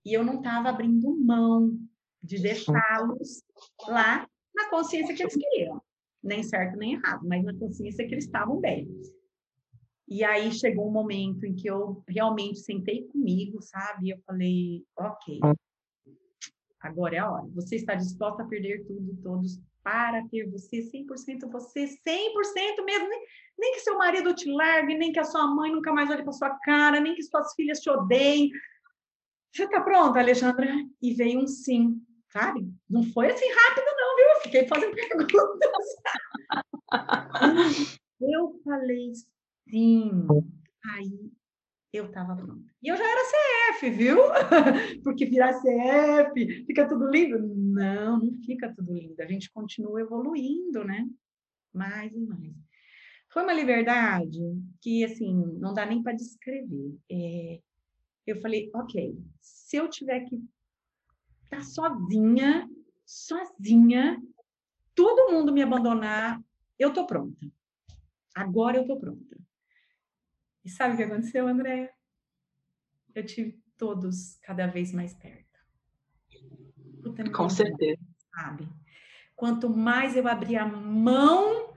E 0.05 0.13
eu 0.13 0.25
não 0.25 0.39
estava 0.39 0.69
abrindo 0.69 1.17
mão 1.19 1.77
de 2.23 2.41
deixá-los 2.41 3.43
lá 3.89 4.29
na 4.55 4.71
consciência 4.71 5.15
que 5.15 5.23
eles 5.23 5.37
queriam, 5.37 5.83
nem 6.23 6.43
certo 6.43 6.77
nem 6.77 6.95
errado, 6.95 7.27
mas 7.27 7.45
na 7.45 7.55
consciência 7.55 8.07
que 8.07 8.15
eles 8.15 8.25
estavam 8.25 8.61
bem. 8.61 8.89
E 10.09 10.23
aí 10.23 10.53
chegou 10.53 10.89
um 10.89 10.93
momento 10.93 11.45
em 11.45 11.55
que 11.55 11.69
eu 11.69 12.03
realmente 12.09 12.61
sentei 12.61 13.03
comigo, 13.09 13.61
sabe? 13.61 14.11
Eu 14.11 14.19
falei, 14.25 14.85
ok, 14.97 15.41
agora 16.81 17.17
é 17.17 17.19
a 17.19 17.31
hora. 17.31 17.49
Você 17.55 17.77
está 17.77 17.95
disposta 17.95 18.43
a 18.43 18.47
perder 18.47 18.85
tudo, 18.87 19.17
todos 19.23 19.61
para 19.87 20.27
ter 20.27 20.51
você 20.51 20.83
100% 20.83 21.49
você, 21.49 21.87
100% 21.87 22.85
mesmo, 22.85 23.09
nem, 23.09 23.21
nem 23.57 23.73
que 23.73 23.79
seu 23.79 23.97
marido 23.97 24.35
te 24.35 24.51
largue, 24.51 24.99
nem 24.99 25.13
que 25.13 25.21
a 25.21 25.25
sua 25.25 25.47
mãe 25.47 25.71
nunca 25.71 25.93
mais 25.93 26.11
olhe 26.11 26.25
para 26.25 26.33
sua 26.33 26.51
cara, 26.59 26.99
nem 26.99 27.15
que 27.15 27.23
suas 27.23 27.55
filhas 27.55 27.79
te 27.79 27.89
odeiem. 27.89 28.51
Você 29.55 29.63
está 29.63 29.81
pronta, 29.81 30.19
Alexandra? 30.19 30.67
E 31.01 31.15
veio 31.15 31.39
um 31.39 31.47
sim, 31.47 32.05
sabe? 32.33 32.69
Não 32.91 33.05
foi 33.05 33.29
assim 33.31 33.47
rápido 33.49 33.87
não, 33.97 34.17
viu? 34.17 34.27
Eu 34.27 34.41
fiquei 34.41 34.67
fazendo 34.67 34.93
perguntas. 34.93 35.87
eu 38.21 38.61
falei 38.65 39.13
sim. 39.71 40.27
Aí 40.97 41.31
eu 41.93 42.07
estava 42.07 42.37
pronta. 42.37 42.71
E 42.83 42.89
eu 42.89 42.97
já 42.97 43.05
era 43.05 43.23
CF, 43.73 43.91
viu? 43.91 44.19
Porque 45.03 45.27
virar 45.27 45.55
CF, 45.55 46.65
fica 46.67 46.89
tudo 46.89 47.11
lindo? 47.11 47.39
Não, 47.39 48.19
não 48.19 48.35
fica 48.43 48.73
tudo 48.75 48.93
lindo. 48.93 49.21
A 49.21 49.27
gente 49.27 49.51
continua 49.51 50.01
evoluindo, 50.01 50.85
né? 50.85 51.09
Mais 51.73 52.13
e 52.13 52.21
mais. 52.21 52.55
Foi 53.33 53.43
uma 53.43 53.53
liberdade 53.53 54.41
que, 54.81 55.05
assim, 55.05 55.35
não 55.59 55.75
dá 55.75 55.85
nem 55.85 56.03
para 56.03 56.13
descrever. 56.13 56.97
É, 57.11 57.61
eu 58.27 58.41
falei, 58.41 58.71
ok, 58.75 59.17
se 59.41 59.77
eu 59.77 59.89
tiver 59.89 60.21
que 60.21 60.37
estar 61.45 61.59
tá 61.59 61.63
sozinha, 61.63 62.69
sozinha, 63.05 64.23
todo 64.95 65.33
mundo 65.33 65.53
me 65.53 65.63
abandonar, 65.63 66.43
eu 66.79 66.93
tô 66.93 67.07
pronta. 67.07 67.47
Agora 68.35 68.77
eu 68.77 68.87
tô 68.87 68.99
pronta. 68.99 69.37
E 70.67 70.69
sabe 70.69 70.95
o 70.95 70.97
que 70.97 71.05
aconteceu, 71.05 71.47
Andréia? 71.47 71.89
Eu 73.15 73.25
tive 73.25 73.63
todos 73.79 74.37
cada 74.43 74.67
vez 74.67 74.93
mais 74.93 75.15
perto. 75.15 75.47
Puta 77.05 77.31
Com 77.31 77.49
certeza. 77.49 78.01
Sabe? 78.35 78.69
Quanto 79.37 79.71
mais 79.71 80.17
eu 80.17 80.27
abria 80.27 80.63
a 80.63 80.67
mão 80.67 81.73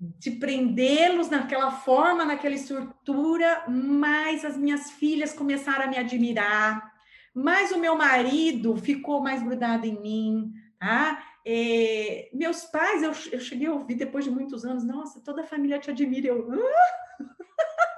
de 0.00 0.30
prendê-los 0.30 1.28
naquela 1.28 1.70
forma, 1.70 2.24
naquela 2.24 2.54
estrutura, 2.54 3.68
mais 3.68 4.46
as 4.46 4.56
minhas 4.56 4.90
filhas 4.92 5.34
começaram 5.34 5.84
a 5.84 5.86
me 5.86 5.98
admirar, 5.98 6.90
mais 7.34 7.70
o 7.70 7.78
meu 7.78 7.96
marido 7.96 8.76
ficou 8.78 9.20
mais 9.22 9.42
grudado 9.42 9.86
em 9.86 10.00
mim, 10.00 10.54
tá? 10.78 11.22
E 11.44 12.30
meus 12.32 12.64
pais, 12.64 13.02
eu, 13.02 13.12
eu 13.30 13.40
cheguei 13.40 13.66
a 13.66 13.74
ouvir 13.74 13.94
depois 13.94 14.24
de 14.24 14.30
muitos 14.30 14.64
anos, 14.64 14.84
nossa, 14.84 15.20
toda 15.20 15.42
a 15.42 15.46
família 15.46 15.78
te 15.78 15.90
admira. 15.90 16.28
Eu, 16.28 16.50
ah! 16.50 17.35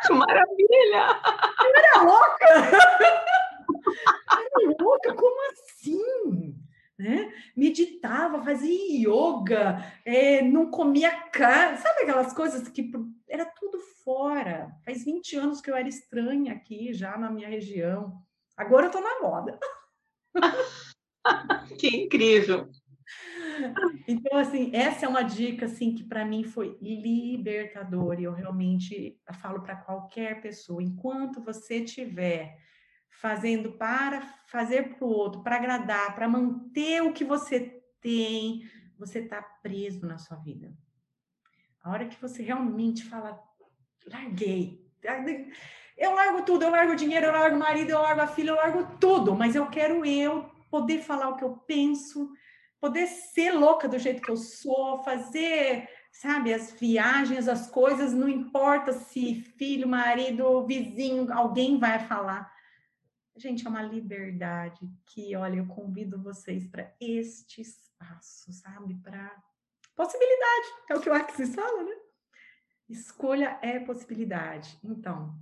Que 0.09 0.15
maravilha! 0.17 1.21
Eu 1.61 1.73
era 1.77 2.03
louca! 2.03 2.47
era 4.33 4.77
louca, 4.81 5.15
como 5.15 5.53
assim? 5.53 6.57
Né? 6.99 7.33
Meditava, 7.55 8.43
fazia 8.43 9.07
yoga, 9.07 9.85
é, 10.05 10.43
não 10.43 10.71
comia 10.71 11.11
carne, 11.31 11.79
sabe 11.79 12.03
aquelas 12.03 12.33
coisas 12.33 12.67
que 12.69 12.91
era 13.29 13.45
tudo 13.45 13.79
fora. 14.03 14.73
Faz 14.85 15.05
20 15.05 15.37
anos 15.37 15.61
que 15.61 15.71
eu 15.71 15.77
era 15.77 15.87
estranha 15.87 16.55
aqui, 16.55 16.93
já 16.93 17.17
na 17.17 17.31
minha 17.31 17.49
região. 17.49 18.21
Agora 18.57 18.87
eu 18.87 18.91
tô 18.91 19.01
na 19.01 19.21
moda. 19.21 19.61
que 21.79 21.89
incrível! 21.89 22.69
Então, 24.07 24.39
assim, 24.39 24.71
essa 24.75 25.07
é 25.07 25.09
uma 25.09 25.23
dica, 25.23 25.67
assim, 25.67 25.95
que 25.95 26.05
para 26.05 26.25
mim 26.25 26.45
foi 26.45 26.77
libertadora. 26.81 28.21
E 28.21 28.25
eu 28.25 28.33
realmente 28.33 29.21
falo 29.41 29.61
para 29.61 29.77
qualquer 29.77 30.41
pessoa, 30.41 30.83
enquanto 30.83 31.43
você 31.43 31.77
estiver 31.77 32.59
fazendo 33.11 33.73
para 33.73 34.21
fazer 34.47 34.95
para 34.95 35.05
o 35.05 35.11
outro, 35.11 35.43
para 35.43 35.57
agradar, 35.57 36.15
para 36.15 36.29
manter 36.29 37.03
o 37.03 37.13
que 37.13 37.25
você 37.25 37.83
tem, 38.01 38.63
você 38.99 39.21
está 39.21 39.43
preso 39.43 40.07
na 40.07 40.19
sua 40.19 40.37
vida. 40.37 40.73
A 41.83 41.91
hora 41.91 42.07
que 42.07 42.21
você 42.21 42.43
realmente 42.43 43.05
fala, 43.05 43.43
larguei, 44.07 44.87
eu 45.97 46.15
largo 46.15 46.43
tudo, 46.43 46.65
eu 46.65 46.71
largo 46.71 46.93
o 46.93 46.97
dinheiro, 46.97 47.27
eu 47.27 47.33
largo 47.33 47.57
o 47.57 47.59
marido, 47.59 47.91
eu 47.91 48.01
largo 48.01 48.21
a 48.21 48.27
filha, 48.27 48.51
eu 48.51 48.57
largo 48.57 48.97
tudo, 48.99 49.35
mas 49.35 49.55
eu 49.55 49.67
quero 49.69 50.05
eu 50.05 50.51
poder 50.71 51.01
falar 51.01 51.29
o 51.29 51.37
que 51.37 51.45
eu 51.45 51.57
penso, 51.67 52.31
poder 52.81 53.07
ser 53.07 53.53
louca 53.53 53.89
do 53.89 53.99
jeito 53.99 54.23
que 54.23 54.31
eu 54.31 54.37
sou, 54.37 55.03
fazer, 55.03 55.89
sabe, 56.13 56.53
as 56.55 56.73
viagens, 56.73 57.49
as 57.49 57.69
coisas, 57.69 58.13
não 58.13 58.29
importa 58.29 58.93
se 58.93 59.43
filho, 59.57 59.89
marido, 59.89 60.67
vizinho, 60.67 61.33
alguém 61.33 61.79
vai 61.79 61.99
falar. 61.99 62.53
Gente, 63.37 63.67
é 63.67 63.71
uma 63.71 63.83
liberdade 63.83 64.81
que, 65.07 65.37
olha, 65.37 65.59
eu 65.59 65.67
convido 65.67 66.21
vocês 66.21 66.67
para 66.67 66.93
este 67.01 67.61
espaço, 67.61 68.53
sabe? 68.53 68.95
Para 68.97 69.31
possibilidade, 69.95 70.67
é 70.91 70.95
o 70.95 71.01
que 71.01 71.09
o 71.09 71.15
Axis 71.15 71.55
fala, 71.55 71.85
né? 71.85 71.95
Escolha 72.89 73.59
é 73.63 73.79
possibilidade. 73.79 74.79
Então, 74.83 75.37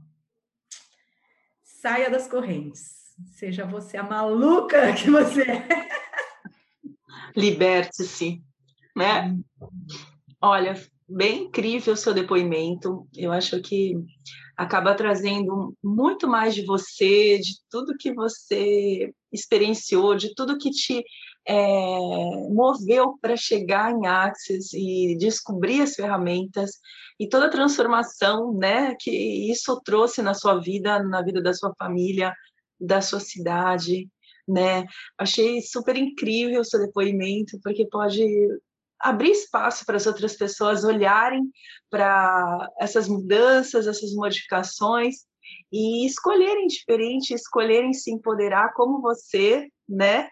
saia 1.62 2.10
das 2.10 2.26
correntes. 2.26 3.14
Seja 3.32 3.64
você 3.64 3.96
a 3.96 4.02
maluca 4.02 4.92
que 4.92 5.10
você 5.10 5.42
é. 5.42 5.88
Liberte-se, 7.36 8.42
né? 8.96 9.36
Olha, 10.40 10.74
bem 11.08 11.44
incrível 11.44 11.94
o 11.94 11.96
seu 11.96 12.14
depoimento. 12.14 13.06
Eu 13.14 13.32
acho 13.32 13.60
que 13.60 13.94
acaba 14.56 14.94
trazendo 14.94 15.76
muito 15.82 16.26
mais 16.26 16.54
de 16.54 16.64
você, 16.64 17.38
de 17.38 17.56
tudo 17.70 17.96
que 17.98 18.12
você 18.12 19.12
experienciou, 19.32 20.14
de 20.16 20.34
tudo 20.34 20.58
que 20.58 20.70
te 20.70 21.04
é, 21.46 22.48
moveu 22.50 23.16
para 23.20 23.36
chegar 23.36 23.92
em 23.92 24.06
Axis 24.06 24.72
e 24.72 25.16
descobrir 25.18 25.82
as 25.82 25.94
ferramentas 25.94 26.72
e 27.20 27.28
toda 27.28 27.46
a 27.46 27.50
transformação 27.50 28.52
né, 28.52 28.94
que 28.98 29.10
isso 29.50 29.80
trouxe 29.84 30.22
na 30.22 30.34
sua 30.34 30.58
vida, 30.58 31.02
na 31.02 31.22
vida 31.22 31.40
da 31.40 31.52
sua 31.54 31.72
família, 31.78 32.34
da 32.80 33.00
sua 33.00 33.20
cidade. 33.20 34.08
Né? 34.48 34.84
Achei 35.18 35.60
super 35.60 35.96
incrível 35.96 36.60
o 36.60 36.64
seu 36.64 36.80
depoimento, 36.80 37.58
porque 37.62 37.86
pode 37.88 38.24
abrir 39.00 39.30
espaço 39.30 39.84
para 39.84 39.96
as 39.96 40.06
outras 40.06 40.36
pessoas 40.36 40.84
olharem 40.84 41.50
para 41.90 42.70
essas 42.78 43.08
mudanças, 43.08 43.86
essas 43.86 44.12
modificações 44.14 45.16
e 45.72 46.06
escolherem 46.06 46.66
diferente, 46.66 47.34
escolherem 47.34 47.92
se 47.92 48.10
empoderar 48.10 48.72
como 48.74 49.00
você, 49.00 49.68
né? 49.88 50.28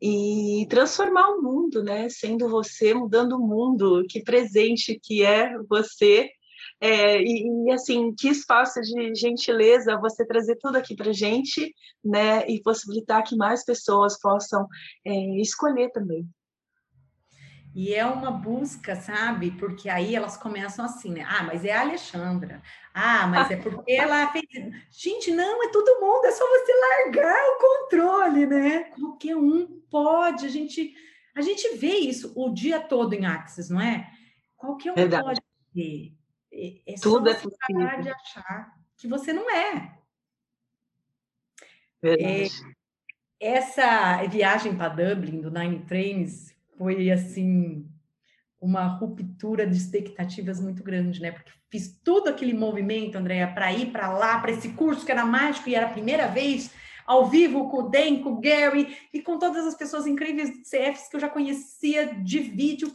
E 0.00 0.66
transformar 0.70 1.30
o 1.30 1.42
mundo, 1.42 1.82
né? 1.82 2.08
Sendo 2.08 2.48
você, 2.48 2.94
mudando 2.94 3.32
o 3.32 3.46
mundo, 3.46 4.04
que 4.08 4.22
presente 4.22 4.98
que 5.02 5.24
é 5.24 5.56
você. 5.68 6.30
É, 6.80 7.20
e, 7.20 7.66
e, 7.66 7.72
assim, 7.72 8.14
que 8.14 8.28
espaço 8.28 8.80
de 8.80 9.14
gentileza 9.14 9.98
você 9.98 10.24
trazer 10.24 10.56
tudo 10.56 10.76
aqui 10.76 10.94
para 10.94 11.12
gente, 11.12 11.74
né? 12.04 12.46
E 12.48 12.62
possibilitar 12.62 13.24
que 13.24 13.36
mais 13.36 13.64
pessoas 13.64 14.18
possam 14.20 14.66
é, 15.04 15.40
escolher 15.40 15.90
também, 15.90 16.28
e 17.74 17.94
é 17.94 18.04
uma 18.04 18.32
busca, 18.32 18.96
sabe? 18.96 19.52
Porque 19.52 19.88
aí 19.88 20.16
elas 20.16 20.36
começam 20.36 20.84
assim, 20.84 21.12
né? 21.12 21.24
Ah, 21.28 21.44
mas 21.44 21.64
é 21.64 21.72
a 21.72 21.82
Alexandra. 21.82 22.60
Ah, 22.92 23.24
mas 23.28 23.52
é 23.52 23.56
porque 23.56 23.92
ela 23.92 24.26
fez. 24.32 24.44
Gente, 24.90 25.30
não, 25.30 25.62
é 25.62 25.70
todo 25.70 26.00
mundo, 26.00 26.24
é 26.24 26.32
só 26.32 26.44
você 26.44 26.72
largar 26.72 27.40
o 27.40 27.58
controle, 27.60 28.46
né? 28.46 28.80
Qualquer 28.98 29.36
um 29.36 29.80
pode. 29.88 30.46
A 30.46 30.48
gente, 30.48 30.92
a 31.36 31.40
gente 31.40 31.76
vê 31.76 31.94
isso 31.98 32.32
o 32.34 32.50
dia 32.52 32.80
todo 32.80 33.12
em 33.12 33.26
Axis, 33.26 33.70
não 33.70 33.80
é? 33.80 34.10
Qualquer 34.56 34.90
um 34.90 34.96
Verdade. 34.96 35.22
pode 35.22 35.40
ver. 35.72 36.17
É, 36.52 36.94
Tudo 37.00 37.30
é 37.30 37.34
possível. 37.34 38.02
de 38.02 38.10
achar 38.10 38.74
que 38.96 39.06
você 39.06 39.32
não 39.32 39.50
é. 39.50 39.98
Verdade. 42.02 42.50
É, 43.40 43.58
essa 43.58 44.22
viagem 44.26 44.76
para 44.76 44.88
Dublin 44.88 45.40
do 45.40 45.50
Nine 45.50 45.84
Trains 45.84 46.54
foi 46.76 47.10
assim 47.10 47.88
uma 48.60 48.86
ruptura 48.86 49.66
de 49.66 49.76
expectativas 49.76 50.60
muito 50.60 50.82
grande, 50.82 51.20
né? 51.20 51.30
Porque 51.30 51.52
fiz 51.70 51.96
todo 52.02 52.28
aquele 52.28 52.52
movimento, 52.52 53.16
Andréia, 53.16 53.46
para 53.46 53.72
ir 53.72 53.92
para 53.92 54.12
lá, 54.12 54.40
para 54.40 54.50
esse 54.50 54.70
curso 54.70 55.06
que 55.06 55.12
era 55.12 55.24
mágico 55.24 55.68
e 55.68 55.74
era 55.74 55.86
a 55.86 55.92
primeira 55.92 56.26
vez 56.26 56.72
ao 57.06 57.26
vivo 57.26 57.70
com 57.70 57.84
o 57.84 57.88
Den, 57.88 58.22
com 58.22 58.32
o 58.32 58.40
Gary 58.40 58.96
e 59.14 59.22
com 59.22 59.38
todas 59.38 59.66
as 59.66 59.74
pessoas 59.74 60.06
incríveis 60.06 60.50
do 60.50 60.62
CFs 60.62 61.08
que 61.08 61.16
eu 61.16 61.20
já 61.20 61.28
conhecia 61.28 62.14
de 62.14 62.40
vídeo. 62.40 62.92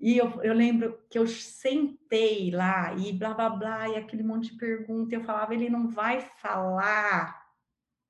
E 0.00 0.16
eu, 0.16 0.40
eu 0.42 0.54
lembro 0.54 0.98
que 1.10 1.18
eu 1.18 1.26
sentei 1.26 2.50
lá 2.52 2.94
e 2.94 3.12
blá 3.12 3.34
blá 3.34 3.50
blá, 3.50 3.88
e 3.88 3.96
aquele 3.96 4.22
monte 4.22 4.52
de 4.52 4.58
pergunta, 4.58 5.14
eu 5.14 5.24
falava, 5.24 5.52
ele 5.52 5.68
não 5.68 5.88
vai 5.88 6.20
falar 6.40 7.48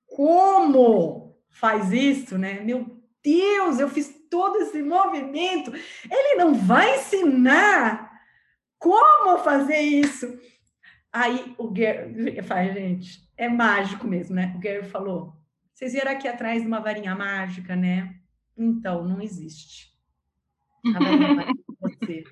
como 0.06 1.34
faz 1.48 1.90
isso, 1.92 2.36
né? 2.36 2.60
Meu 2.60 2.98
Deus, 3.22 3.78
eu 3.78 3.88
fiz 3.88 4.14
todo 4.30 4.56
esse 4.58 4.82
movimento. 4.82 5.72
Ele 6.10 6.36
não 6.36 6.54
vai 6.54 6.96
ensinar 6.96 8.10
como 8.78 9.38
fazer 9.38 9.80
isso. 9.80 10.38
Aí 11.10 11.54
o 11.56 11.70
Gary 11.70 12.42
faz, 12.42 12.74
gente, 12.74 13.28
é 13.36 13.48
mágico 13.48 14.06
mesmo, 14.06 14.34
né? 14.34 14.52
O 14.56 14.60
Gary 14.60 14.86
falou: 14.88 15.34
vocês 15.72 15.92
vieram 15.92 16.12
aqui 16.12 16.28
atrás 16.28 16.60
de 16.60 16.68
uma 16.68 16.80
varinha 16.80 17.14
mágica, 17.14 17.74
né? 17.74 18.14
Então, 18.56 19.04
não 19.04 19.22
existe. 19.22 19.96
A 20.94 20.98
varinha 20.98 21.34
mágica 21.34 21.67
você. 21.80 22.24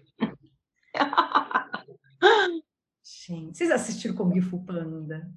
Gente, 3.27 3.57
vocês 3.57 3.71
assistiram 3.71 4.15
Kung 4.15 4.39
Fu 4.41 4.65
Panda? 4.65 5.29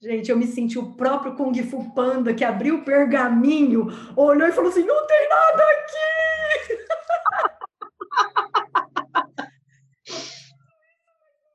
Gente, 0.00 0.30
eu 0.30 0.36
me 0.36 0.46
senti 0.46 0.78
o 0.78 0.94
próprio 0.94 1.34
Kung 1.34 1.54
Fu 1.62 1.92
Panda 1.94 2.34
que 2.34 2.44
abriu 2.44 2.76
o 2.76 2.84
pergaminho, 2.84 3.88
olhou 4.16 4.46
e 4.46 4.52
falou 4.52 4.70
assim: 4.70 4.84
não 4.84 5.06
tem 5.06 5.28
nada 5.28 5.62
aqui! 5.62 6.86
não 10.68 10.76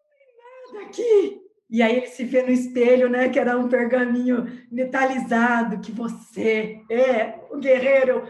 tem 0.09 0.73
nada 0.73 0.87
aqui! 0.87 1.41
E 1.69 1.81
aí 1.81 1.97
ele 1.97 2.07
se 2.07 2.25
vê 2.25 2.43
no 2.43 2.51
espelho, 2.51 3.09
né? 3.09 3.29
Que 3.29 3.39
era 3.39 3.57
um 3.57 3.69
pergaminho 3.69 4.45
metalizado, 4.69 5.79
que 5.79 5.91
você 5.91 6.81
é 6.89 7.39
o 7.49 7.57
guerreiro. 7.57 8.27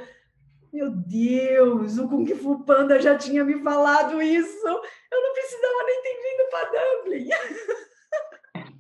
Meu 0.72 0.90
Deus, 0.90 1.98
o 1.98 2.08
Kung 2.08 2.26
Fu 2.36 2.64
Panda 2.64 3.02
já 3.02 3.18
tinha 3.18 3.44
me 3.44 3.62
falado 3.62 4.22
isso. 4.22 4.68
Eu 4.68 5.22
não 5.22 5.34
precisava 5.34 5.84
nem 5.86 6.02
ter 6.02 6.16
vindo 6.22 6.50
para 6.50 6.72
Dublin. 6.72 7.30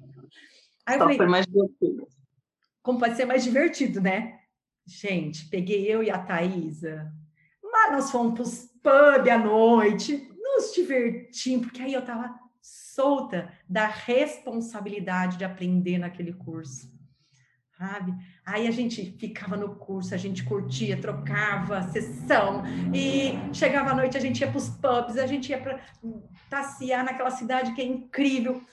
Aí 0.86 0.97
Só 0.97 1.04
falei, 1.04 1.17
foi 1.17 1.27
mais 1.27 1.45
divertido. 1.45 2.08
Como 2.82 2.99
pode 2.99 3.15
ser 3.15 3.25
mais 3.25 3.43
divertido, 3.43 4.01
né? 4.01 4.39
Gente, 4.86 5.47
peguei 5.49 5.86
eu 5.86 6.01
e 6.01 6.10
a 6.10 6.17
Thaisa, 6.17 7.12
mas 7.62 7.91
nós 7.91 8.12
fomos 8.12 8.34
para 8.34 8.43
os 8.43 8.71
pub 8.82 9.30
à 9.30 9.38
noite, 9.38 10.27
nos 10.38 10.73
divertimos, 10.73 11.67
porque 11.67 11.82
aí 11.82 11.93
eu 11.93 11.99
estava 11.99 12.34
solta 12.62 13.54
da 13.69 13.88
responsabilidade 13.88 15.38
de 15.38 15.45
aprender 15.45 15.97
naquele 15.97 16.34
curso. 16.34 16.91
Sabe? 17.82 18.13
Aí 18.46 18.67
a 18.67 18.72
gente 18.72 19.17
ficava 19.17 19.58
no 19.58 19.76
curso, 19.76 20.13
a 20.13 20.17
gente 20.17 20.44
curtia, 20.44 21.02
trocava 21.02 21.82
sessão, 21.82 22.62
e 22.94 23.32
chegava 23.56 23.89
à 23.89 23.96
noite, 23.96 24.15
a 24.15 24.20
gente 24.20 24.39
ia 24.39 24.48
para 24.48 24.58
os 24.60 24.70
pubs, 24.70 25.17
a 25.17 25.26
gente 25.26 25.50
ia 25.50 25.60
para 25.60 25.84
passear 26.48 27.04
naquela 27.04 27.32
cidade 27.32 27.74
que 27.74 27.82
é 27.82 27.86
incrível. 27.86 28.63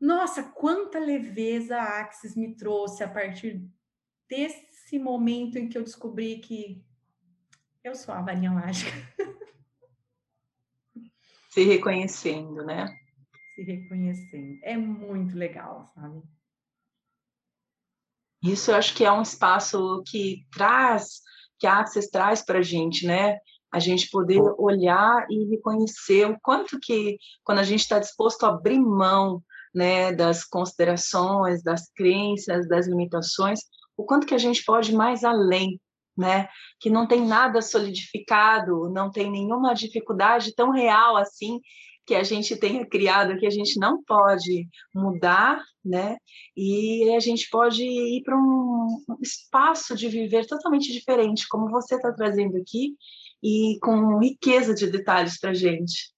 Nossa, 0.00 0.44
quanta 0.44 1.00
leveza 1.00 1.76
a 1.76 1.98
Axis 1.98 2.36
me 2.36 2.54
trouxe 2.54 3.02
a 3.02 3.08
partir 3.08 3.68
desse 4.28 5.00
momento 5.00 5.58
em 5.58 5.68
que 5.68 5.76
eu 5.76 5.82
descobri 5.82 6.36
que 6.36 6.80
eu 7.82 7.96
sou 7.96 8.14
a 8.14 8.22
varinha 8.22 8.52
mágica. 8.52 8.92
Se 11.50 11.64
reconhecendo, 11.64 12.64
né? 12.64 12.86
Se 13.56 13.64
reconhecendo. 13.64 14.60
É 14.62 14.76
muito 14.76 15.36
legal, 15.36 15.84
sabe? 15.92 16.22
Isso 18.42 18.70
eu 18.70 18.76
acho 18.76 18.94
que 18.94 19.04
é 19.04 19.12
um 19.12 19.22
espaço 19.22 20.02
que 20.06 20.44
traz, 20.52 21.20
que 21.58 21.66
a 21.66 21.78
Axis 21.78 22.08
traz 22.08 22.42
para 22.42 22.58
a 22.58 22.62
gente, 22.62 23.06
né? 23.06 23.38
A 23.72 23.78
gente 23.78 24.10
poder 24.10 24.42
olhar 24.58 25.26
e 25.30 25.48
reconhecer 25.50 26.28
o 26.28 26.38
quanto 26.42 26.78
que, 26.80 27.18
quando 27.44 27.60
a 27.60 27.64
gente 27.64 27.80
está 27.80 27.98
disposto 27.98 28.44
a 28.44 28.48
abrir 28.48 28.80
mão 28.80 29.42
né, 29.74 30.12
das 30.12 30.44
considerações, 30.44 31.62
das 31.62 31.90
crenças, 31.94 32.68
das 32.68 32.86
limitações, 32.86 33.60
o 33.96 34.04
quanto 34.04 34.26
que 34.26 34.34
a 34.34 34.38
gente 34.38 34.64
pode 34.64 34.92
ir 34.92 34.96
mais 34.96 35.24
além, 35.24 35.80
né? 36.16 36.48
Que 36.80 36.90
não 36.90 37.06
tem 37.06 37.24
nada 37.24 37.62
solidificado, 37.62 38.90
não 38.90 39.10
tem 39.10 39.30
nenhuma 39.30 39.72
dificuldade 39.72 40.54
tão 40.54 40.70
real 40.70 41.16
assim 41.16 41.60
que 42.04 42.14
a 42.14 42.22
gente 42.22 42.56
tenha 42.56 42.84
criado 42.84 43.38
que 43.38 43.46
a 43.46 43.50
gente 43.50 43.78
não 43.78 44.02
pode 44.02 44.68
mudar, 44.94 45.62
né? 45.84 46.16
E 46.56 47.14
a 47.14 47.20
gente 47.20 47.48
pode 47.50 47.82
ir 47.84 48.22
para 48.24 48.36
um 48.36 49.04
espaço 49.20 49.94
de 49.94 50.08
viver 50.08 50.46
totalmente 50.46 50.92
diferente, 50.92 51.48
como 51.48 51.70
você 51.70 51.94
está 51.94 52.12
trazendo 52.12 52.56
aqui, 52.56 52.96
e 53.42 53.78
com 53.82 54.18
riqueza 54.18 54.74
de 54.74 54.90
detalhes 54.90 55.38
para 55.38 55.54
gente. 55.54 56.12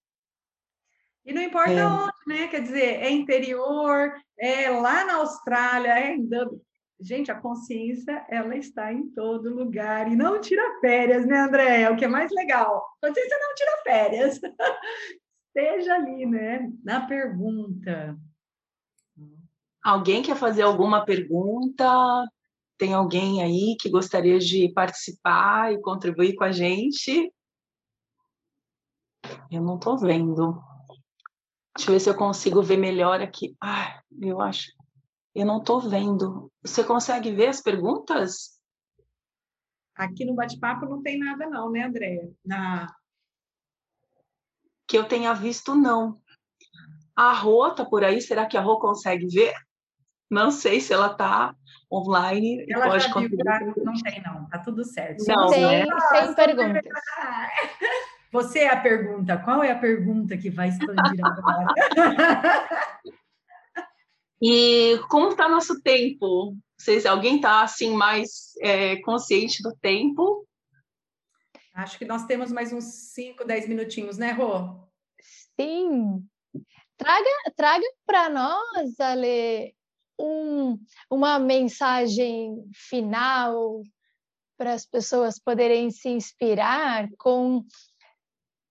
E 1.25 1.33
não 1.33 1.43
importa 1.43 1.73
é. 1.73 1.87
onde, 1.87 2.13
né? 2.27 2.49
Quer 2.49 2.61
dizer, 2.61 3.03
é 3.03 3.11
interior, 3.11 4.13
é 4.39 4.69
lá 4.71 5.05
na 5.05 5.17
Austrália, 5.17 5.99
é 5.99 6.15
em 6.15 6.27
Dublin. 6.27 6.61
Gente, 7.01 7.31
a 7.31 7.35
consciência, 7.35 8.25
ela 8.31 8.57
está 8.57 8.93
em 8.93 9.09
todo 9.09 9.55
lugar. 9.55 10.11
E 10.11 10.17
não 10.17 10.41
tira 10.41 10.63
férias, 10.81 11.27
né, 11.27 11.41
André? 11.41 11.83
É 11.83 11.91
o 11.91 11.97
que 11.97 12.05
é 12.05 12.09
mais 12.09 12.31
legal. 12.31 12.83
Consciência 13.03 13.39
não 13.39 13.55
tira 13.55 13.83
férias. 13.83 14.41
Esteja 15.55 15.95
ali, 15.95 16.27
né? 16.27 16.69
Na 16.83 17.07
pergunta. 17.07 18.19
Alguém 19.85 20.21
quer 20.21 20.37
fazer 20.37 20.63
alguma 20.63 21.05
pergunta? 21.05 21.87
Tem 22.77 22.93
alguém 22.93 23.41
aí 23.41 23.77
que 23.79 23.89
gostaria 23.89 24.41
de 24.41 24.73
participar 24.73 25.73
e 25.73 25.81
contribuir 25.81 26.35
com 26.35 26.43
a 26.43 26.51
gente? 26.51 27.33
Eu 29.49 29.63
não 29.63 29.77
estou 29.77 29.97
vendo. 29.97 30.61
Deixa 31.77 31.91
eu 31.91 31.95
ver 31.95 32.01
se 32.01 32.11
eu 32.11 32.17
consigo 32.17 32.61
ver 32.61 32.77
melhor 32.77 33.21
aqui. 33.21 33.57
Ah, 33.63 34.03
eu 34.21 34.41
acho. 34.41 34.73
Eu 35.35 35.47
não 35.47 35.59
estou 35.59 35.81
vendo. 35.81 36.51
Você 36.65 36.83
consegue 36.83 37.31
ver 37.31 37.49
as 37.49 37.61
perguntas? 37.61 38.61
Aqui 39.95 40.25
no 40.25 40.35
bate-papo 40.35 40.87
não 40.87 41.01
tem 41.01 41.19
nada, 41.19 41.49
não, 41.49 41.71
né, 41.71 41.85
Andréia? 41.85 42.29
Na... 42.45 42.93
Que 44.87 44.99
eu 44.99 45.05
tenha 45.05 45.32
visto, 45.32 45.74
não. 45.74 46.20
A 47.16 47.32
Rô 47.32 47.70
tá 47.70 47.85
por 47.85 48.05
aí? 48.05 48.20
Será 48.20 48.47
que 48.47 48.57
a 48.57 48.61
Rô 48.61 48.78
consegue 48.78 49.26
ver? 49.26 49.55
Não 50.30 50.51
sei 50.51 50.80
se 50.80 50.93
ela 50.93 51.12
está 51.12 51.55
online. 51.91 52.64
Ela 52.68 52.87
pode 52.87 53.05
já 53.07 53.14
viu, 53.20 53.39
tá? 53.39 53.61
Não 53.76 53.95
tem, 53.95 54.22
não. 54.22 54.49
Tá 54.49 54.59
tudo 54.59 54.85
certo. 54.85 55.24
Não, 55.26 55.49
tem, 55.49 55.62
né? 55.62 55.87
sem 56.11 56.35
perguntas. 56.35 56.82
Você 58.32 58.61
é 58.61 58.72
a 58.72 58.80
pergunta. 58.80 59.39
Qual 59.39 59.62
é 59.62 59.70
a 59.70 59.78
pergunta 59.78 60.37
que 60.37 60.51
vai 60.51 60.68
expandir 60.68 61.24
agora? 61.24 61.66
e 64.43 64.99
como 65.09 65.28
está 65.28 65.49
nosso 65.49 65.80
tempo? 65.80 66.57
Se 66.76 67.07
alguém 67.07 67.37
está 67.37 67.62
assim 67.62 67.95
mais 67.95 68.55
é, 68.61 68.97
consciente 69.03 69.62
do 69.62 69.72
tempo? 69.76 70.44
Acho 71.75 71.99
que 71.99 72.05
nós 72.05 72.25
temos 72.25 72.53
mais 72.53 72.72
uns 72.72 72.85
5, 72.85 73.45
10 73.45 73.68
minutinhos, 73.68 74.16
né, 74.16 74.31
Rô? 74.31 74.89
Sim. 75.61 76.25
Traga, 76.97 77.31
traga 77.57 77.85
para 78.07 78.31
nós, 78.31 79.01
Ale, 79.01 79.75
um, 80.18 80.79
uma 81.11 81.41
mensagem 81.41 82.64
final 82.72 83.83
para 84.57 84.72
as 84.72 84.87
pessoas 84.87 85.41
poderem 85.41 85.91
se 85.91 86.09
inspirar 86.09 87.09
com 87.18 87.64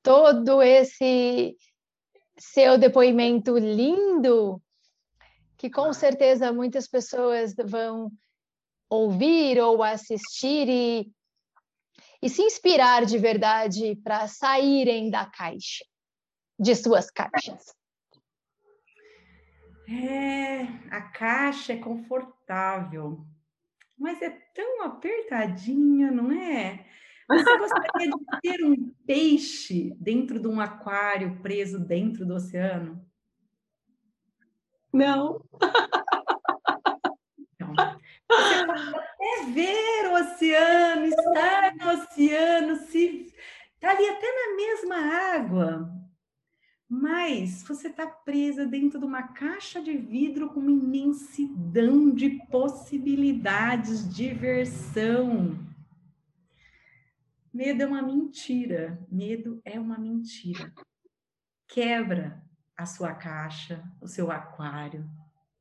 todo 0.01 0.63
esse 0.63 1.57
seu 2.39 2.77
depoimento 2.77 3.57
lindo, 3.57 4.61
que 5.57 5.69
com 5.69 5.91
certeza 5.93 6.53
muitas 6.53 6.87
pessoas 6.87 7.53
vão 7.65 8.09
ouvir 8.89 9.59
ou 9.59 9.83
assistir 9.83 10.69
e, 10.69 11.11
e 12.23 12.29
se 12.29 12.41
inspirar 12.41 13.05
de 13.05 13.17
verdade 13.17 13.97
para 13.97 14.29
saírem 14.29 15.09
da 15.09 15.25
caixa, 15.25 15.83
de 16.57 16.73
suas 16.73 17.11
caixas. 17.11 17.75
É, 19.89 20.61
a 20.89 21.01
caixa 21.01 21.73
é 21.73 21.77
confortável, 21.77 23.27
mas 23.99 24.21
é 24.21 24.29
tão 24.55 24.83
apertadinha, 24.83 26.11
não 26.11 26.31
é? 26.31 26.87
Você 27.27 27.57
gostaria 27.59 28.07
de 28.07 28.41
ter 28.41 28.63
um 28.63 28.93
peixe 29.05 29.93
dentro 29.99 30.39
de 30.39 30.47
um 30.47 30.61
aquário 30.61 31.41
preso 31.41 31.77
dentro 31.77 32.25
do 32.25 32.35
oceano? 32.35 33.05
Não. 34.93 35.43
Você 38.29 38.65
pode 38.65 38.95
até 38.95 39.45
ver 39.51 40.07
o 40.07 40.13
oceano, 40.13 41.05
estar 41.05 41.75
no 41.75 41.91
oceano, 41.91 42.75
se 42.87 43.33
está 43.75 43.91
ali 43.91 44.07
até 44.07 44.27
na 44.27 44.55
mesma 44.55 44.95
água, 45.35 45.93
mas 46.87 47.63
você 47.63 47.87
está 47.87 48.07
presa 48.07 48.65
dentro 48.65 48.99
de 48.99 49.05
uma 49.05 49.23
caixa 49.23 49.81
de 49.81 49.97
vidro 49.97 50.49
com 50.49 50.59
uma 50.59 50.71
imensidão 50.71 52.09
de 52.09 52.29
possibilidades, 52.49 54.07
diversão. 54.13 55.57
Medo 57.53 57.83
é 57.83 57.85
uma 57.85 58.01
mentira. 58.01 58.99
Medo 59.11 59.61
é 59.63 59.79
uma 59.79 59.97
mentira. 59.97 60.73
Quebra 61.67 62.43
a 62.75 62.85
sua 62.85 63.13
caixa, 63.13 63.83
o 64.01 64.07
seu 64.07 64.31
aquário. 64.31 65.07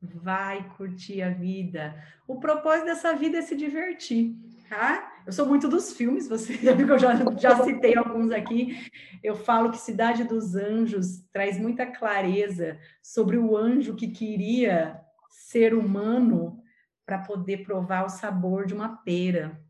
Vai 0.03 0.69
curtir 0.77 1.23
a 1.23 1.31
vida. 1.31 1.95
O 2.27 2.41
propósito 2.41 2.87
dessa 2.87 3.15
vida 3.15 3.39
é 3.39 3.43
se 3.43 3.57
divertir, 3.57 4.35
tá? 4.69 5.13
Eu 5.25 5.33
sou 5.33 5.47
muito 5.47 5.69
dos 5.69 5.93
filmes, 5.93 6.29
você 6.29 6.55
já 6.59 6.75
que 6.75 6.83
eu 6.83 6.99
já, 6.99 7.15
já 7.39 7.63
citei 7.63 7.97
alguns 7.97 8.33
aqui. 8.33 8.91
Eu 9.23 9.37
falo 9.37 9.71
que 9.71 9.79
Cidade 9.79 10.25
dos 10.25 10.57
Anjos 10.57 11.21
traz 11.33 11.59
muita 11.59 11.87
clareza 11.87 12.79
sobre 13.01 13.39
o 13.39 13.57
anjo 13.57 13.95
que 13.95 14.09
queria 14.09 15.01
ser 15.31 15.75
humano 15.75 16.61
para 17.07 17.19
poder 17.19 17.65
provar 17.65 18.05
o 18.05 18.09
sabor 18.09 18.67
de 18.67 18.75
uma 18.75 18.97
pera. 18.97 19.61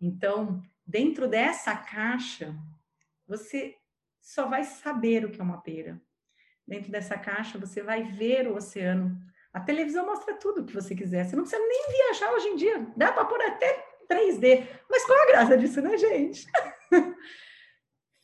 Então, 0.00 0.62
dentro 0.86 1.28
dessa 1.28 1.76
caixa, 1.76 2.54
você 3.26 3.76
só 4.20 4.46
vai 4.46 4.64
saber 4.64 5.24
o 5.24 5.30
que 5.30 5.40
é 5.40 5.44
uma 5.44 5.60
pera. 5.60 6.00
Dentro 6.66 6.90
dessa 6.90 7.18
caixa, 7.18 7.58
você 7.58 7.82
vai 7.82 8.02
ver 8.02 8.48
o 8.48 8.56
oceano. 8.56 9.20
A 9.52 9.60
televisão 9.60 10.06
mostra 10.06 10.34
tudo 10.34 10.60
o 10.60 10.64
que 10.64 10.74
você 10.74 10.94
quiser. 10.94 11.24
Você 11.24 11.34
não 11.34 11.42
precisa 11.42 11.62
nem 11.66 11.88
viajar 11.90 12.32
hoje 12.32 12.48
em 12.48 12.56
dia. 12.56 12.86
Dá 12.96 13.12
para 13.12 13.24
pôr 13.24 13.40
até 13.42 13.84
3D. 14.08 14.66
Mas 14.88 15.04
qual 15.04 15.20
a 15.20 15.26
graça 15.26 15.58
disso, 15.58 15.80
né, 15.80 15.96
gente? 15.98 16.46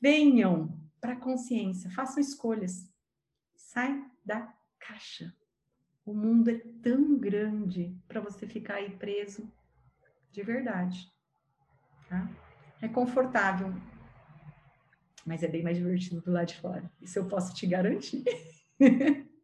Venham 0.00 0.78
para 1.00 1.14
a 1.14 1.20
consciência, 1.20 1.90
façam 1.90 2.20
escolhas. 2.20 2.88
Sai 3.54 4.04
da 4.24 4.52
caixa. 4.78 5.34
O 6.04 6.14
mundo 6.14 6.50
é 6.50 6.60
tão 6.82 7.18
grande 7.18 7.96
para 8.06 8.20
você 8.20 8.46
ficar 8.46 8.74
aí 8.74 8.90
preso 8.90 9.52
de 10.30 10.42
verdade. 10.42 11.12
Tá? 12.08 12.30
É 12.80 12.86
confortável, 12.86 13.74
mas 15.24 15.42
é 15.42 15.48
bem 15.48 15.64
mais 15.64 15.76
divertido 15.76 16.20
do 16.20 16.30
lado 16.30 16.46
de 16.46 16.60
fora. 16.60 16.88
Isso 17.00 17.18
eu 17.18 17.26
posso 17.26 17.52
te 17.52 17.66
garantir. 17.66 18.22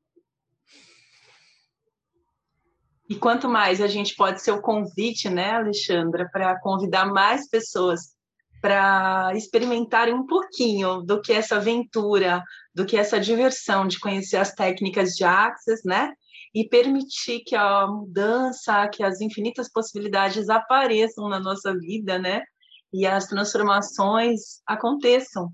E 3.13 3.15
quanto 3.15 3.47
mais 3.47 3.83
a 3.83 3.87
gente 3.87 4.17
pode 4.17 4.41
ser 4.41 4.53
o 4.53 4.63
convite, 4.63 5.29
né, 5.29 5.51
Alexandra, 5.51 6.27
para 6.33 6.59
convidar 6.59 7.05
mais 7.05 7.47
pessoas 7.47 8.17
para 8.59 9.35
experimentarem 9.37 10.15
um 10.15 10.27
pouquinho 10.27 11.03
do 11.03 11.21
que 11.21 11.31
essa 11.31 11.57
aventura, 11.57 12.43
do 12.75 12.87
que 12.87 12.97
essa 12.97 13.21
diversão 13.21 13.87
de 13.87 14.01
conhecer 14.01 14.39
as 14.39 14.55
técnicas 14.55 15.11
de 15.11 15.25
Access, 15.25 15.87
né? 15.87 16.11
E 16.55 16.67
permitir 16.67 17.41
que 17.41 17.55
a 17.55 17.87
mudança, 17.87 18.89
que 18.89 19.03
as 19.03 19.21
infinitas 19.21 19.71
possibilidades 19.71 20.49
apareçam 20.49 21.29
na 21.29 21.39
nossa 21.39 21.79
vida, 21.79 22.19
né? 22.19 22.41
E 22.95 23.07
as 23.07 23.27
transformações 23.27 24.63
aconteçam. 24.67 25.51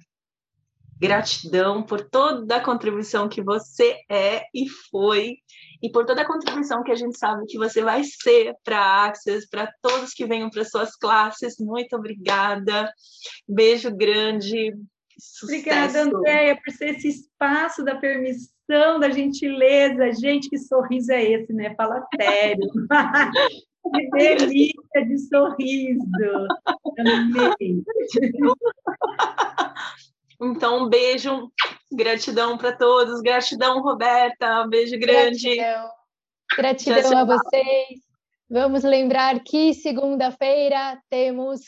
Gratidão 1.00 1.82
por 1.82 2.08
toda 2.08 2.56
a 2.56 2.64
contribuição 2.64 3.28
que 3.28 3.42
você 3.42 3.96
é 4.10 4.42
e 4.54 4.68
foi 4.90 5.36
e 5.82 5.90
por 5.90 6.04
toda 6.04 6.22
a 6.22 6.26
contribuição 6.26 6.82
que 6.82 6.90
a 6.90 6.96
gente 6.96 7.16
sabe 7.16 7.46
que 7.46 7.56
você 7.56 7.82
vai 7.82 8.02
ser 8.02 8.54
para 8.64 8.78
a 8.78 9.06
Access, 9.06 9.48
para 9.48 9.72
todos 9.80 10.12
que 10.12 10.26
venham 10.26 10.50
para 10.50 10.64
suas 10.64 10.96
classes. 10.96 11.56
Muito 11.58 11.94
obrigada. 11.94 12.92
Beijo 13.48 13.94
grande. 13.94 14.74
Sucesso. 15.18 15.44
Obrigada, 15.44 16.02
Andréia, 16.02 16.60
por 16.64 16.72
ser 16.72 16.96
esse 16.96 17.08
espaço 17.08 17.84
da 17.84 17.96
permissão, 17.96 19.00
da 19.00 19.10
gentileza. 19.10 20.12
Gente, 20.12 20.48
que 20.48 20.58
sorriso 20.58 21.12
é 21.12 21.24
esse, 21.32 21.52
né? 21.52 21.74
Fala 21.76 22.04
sério. 22.20 22.68
que 23.94 24.10
delícia 24.10 25.06
de 25.06 25.18
sorriso. 25.28 26.02
Amei. 26.98 27.82
Então, 30.40 30.84
um 30.84 30.88
beijo, 30.88 31.50
gratidão 31.92 32.56
para 32.56 32.76
todos, 32.76 33.20
gratidão, 33.20 33.82
Roberta, 33.82 34.62
um 34.62 34.68
beijo 34.68 34.98
grande. 34.98 35.56
Gratidão, 35.56 35.90
gratidão 36.56 37.18
a 37.18 37.24
vocês. 37.24 38.00
Vamos 38.48 38.82
lembrar 38.84 39.40
que 39.40 39.74
segunda-feira 39.74 40.98
temos 41.10 41.60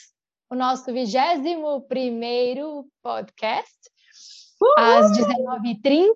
o 0.48 0.54
nosso 0.54 0.92
21 0.92 1.80
primeiro 1.82 2.86
podcast, 3.02 3.76
Uhul! 4.60 4.74
às 4.78 5.12
19h30. 5.12 6.14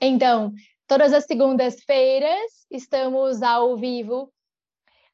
Então, 0.00 0.52
todas 0.86 1.12
as 1.12 1.24
segundas-feiras 1.24 2.66
estamos 2.70 3.42
ao 3.42 3.76
vivo 3.76 4.32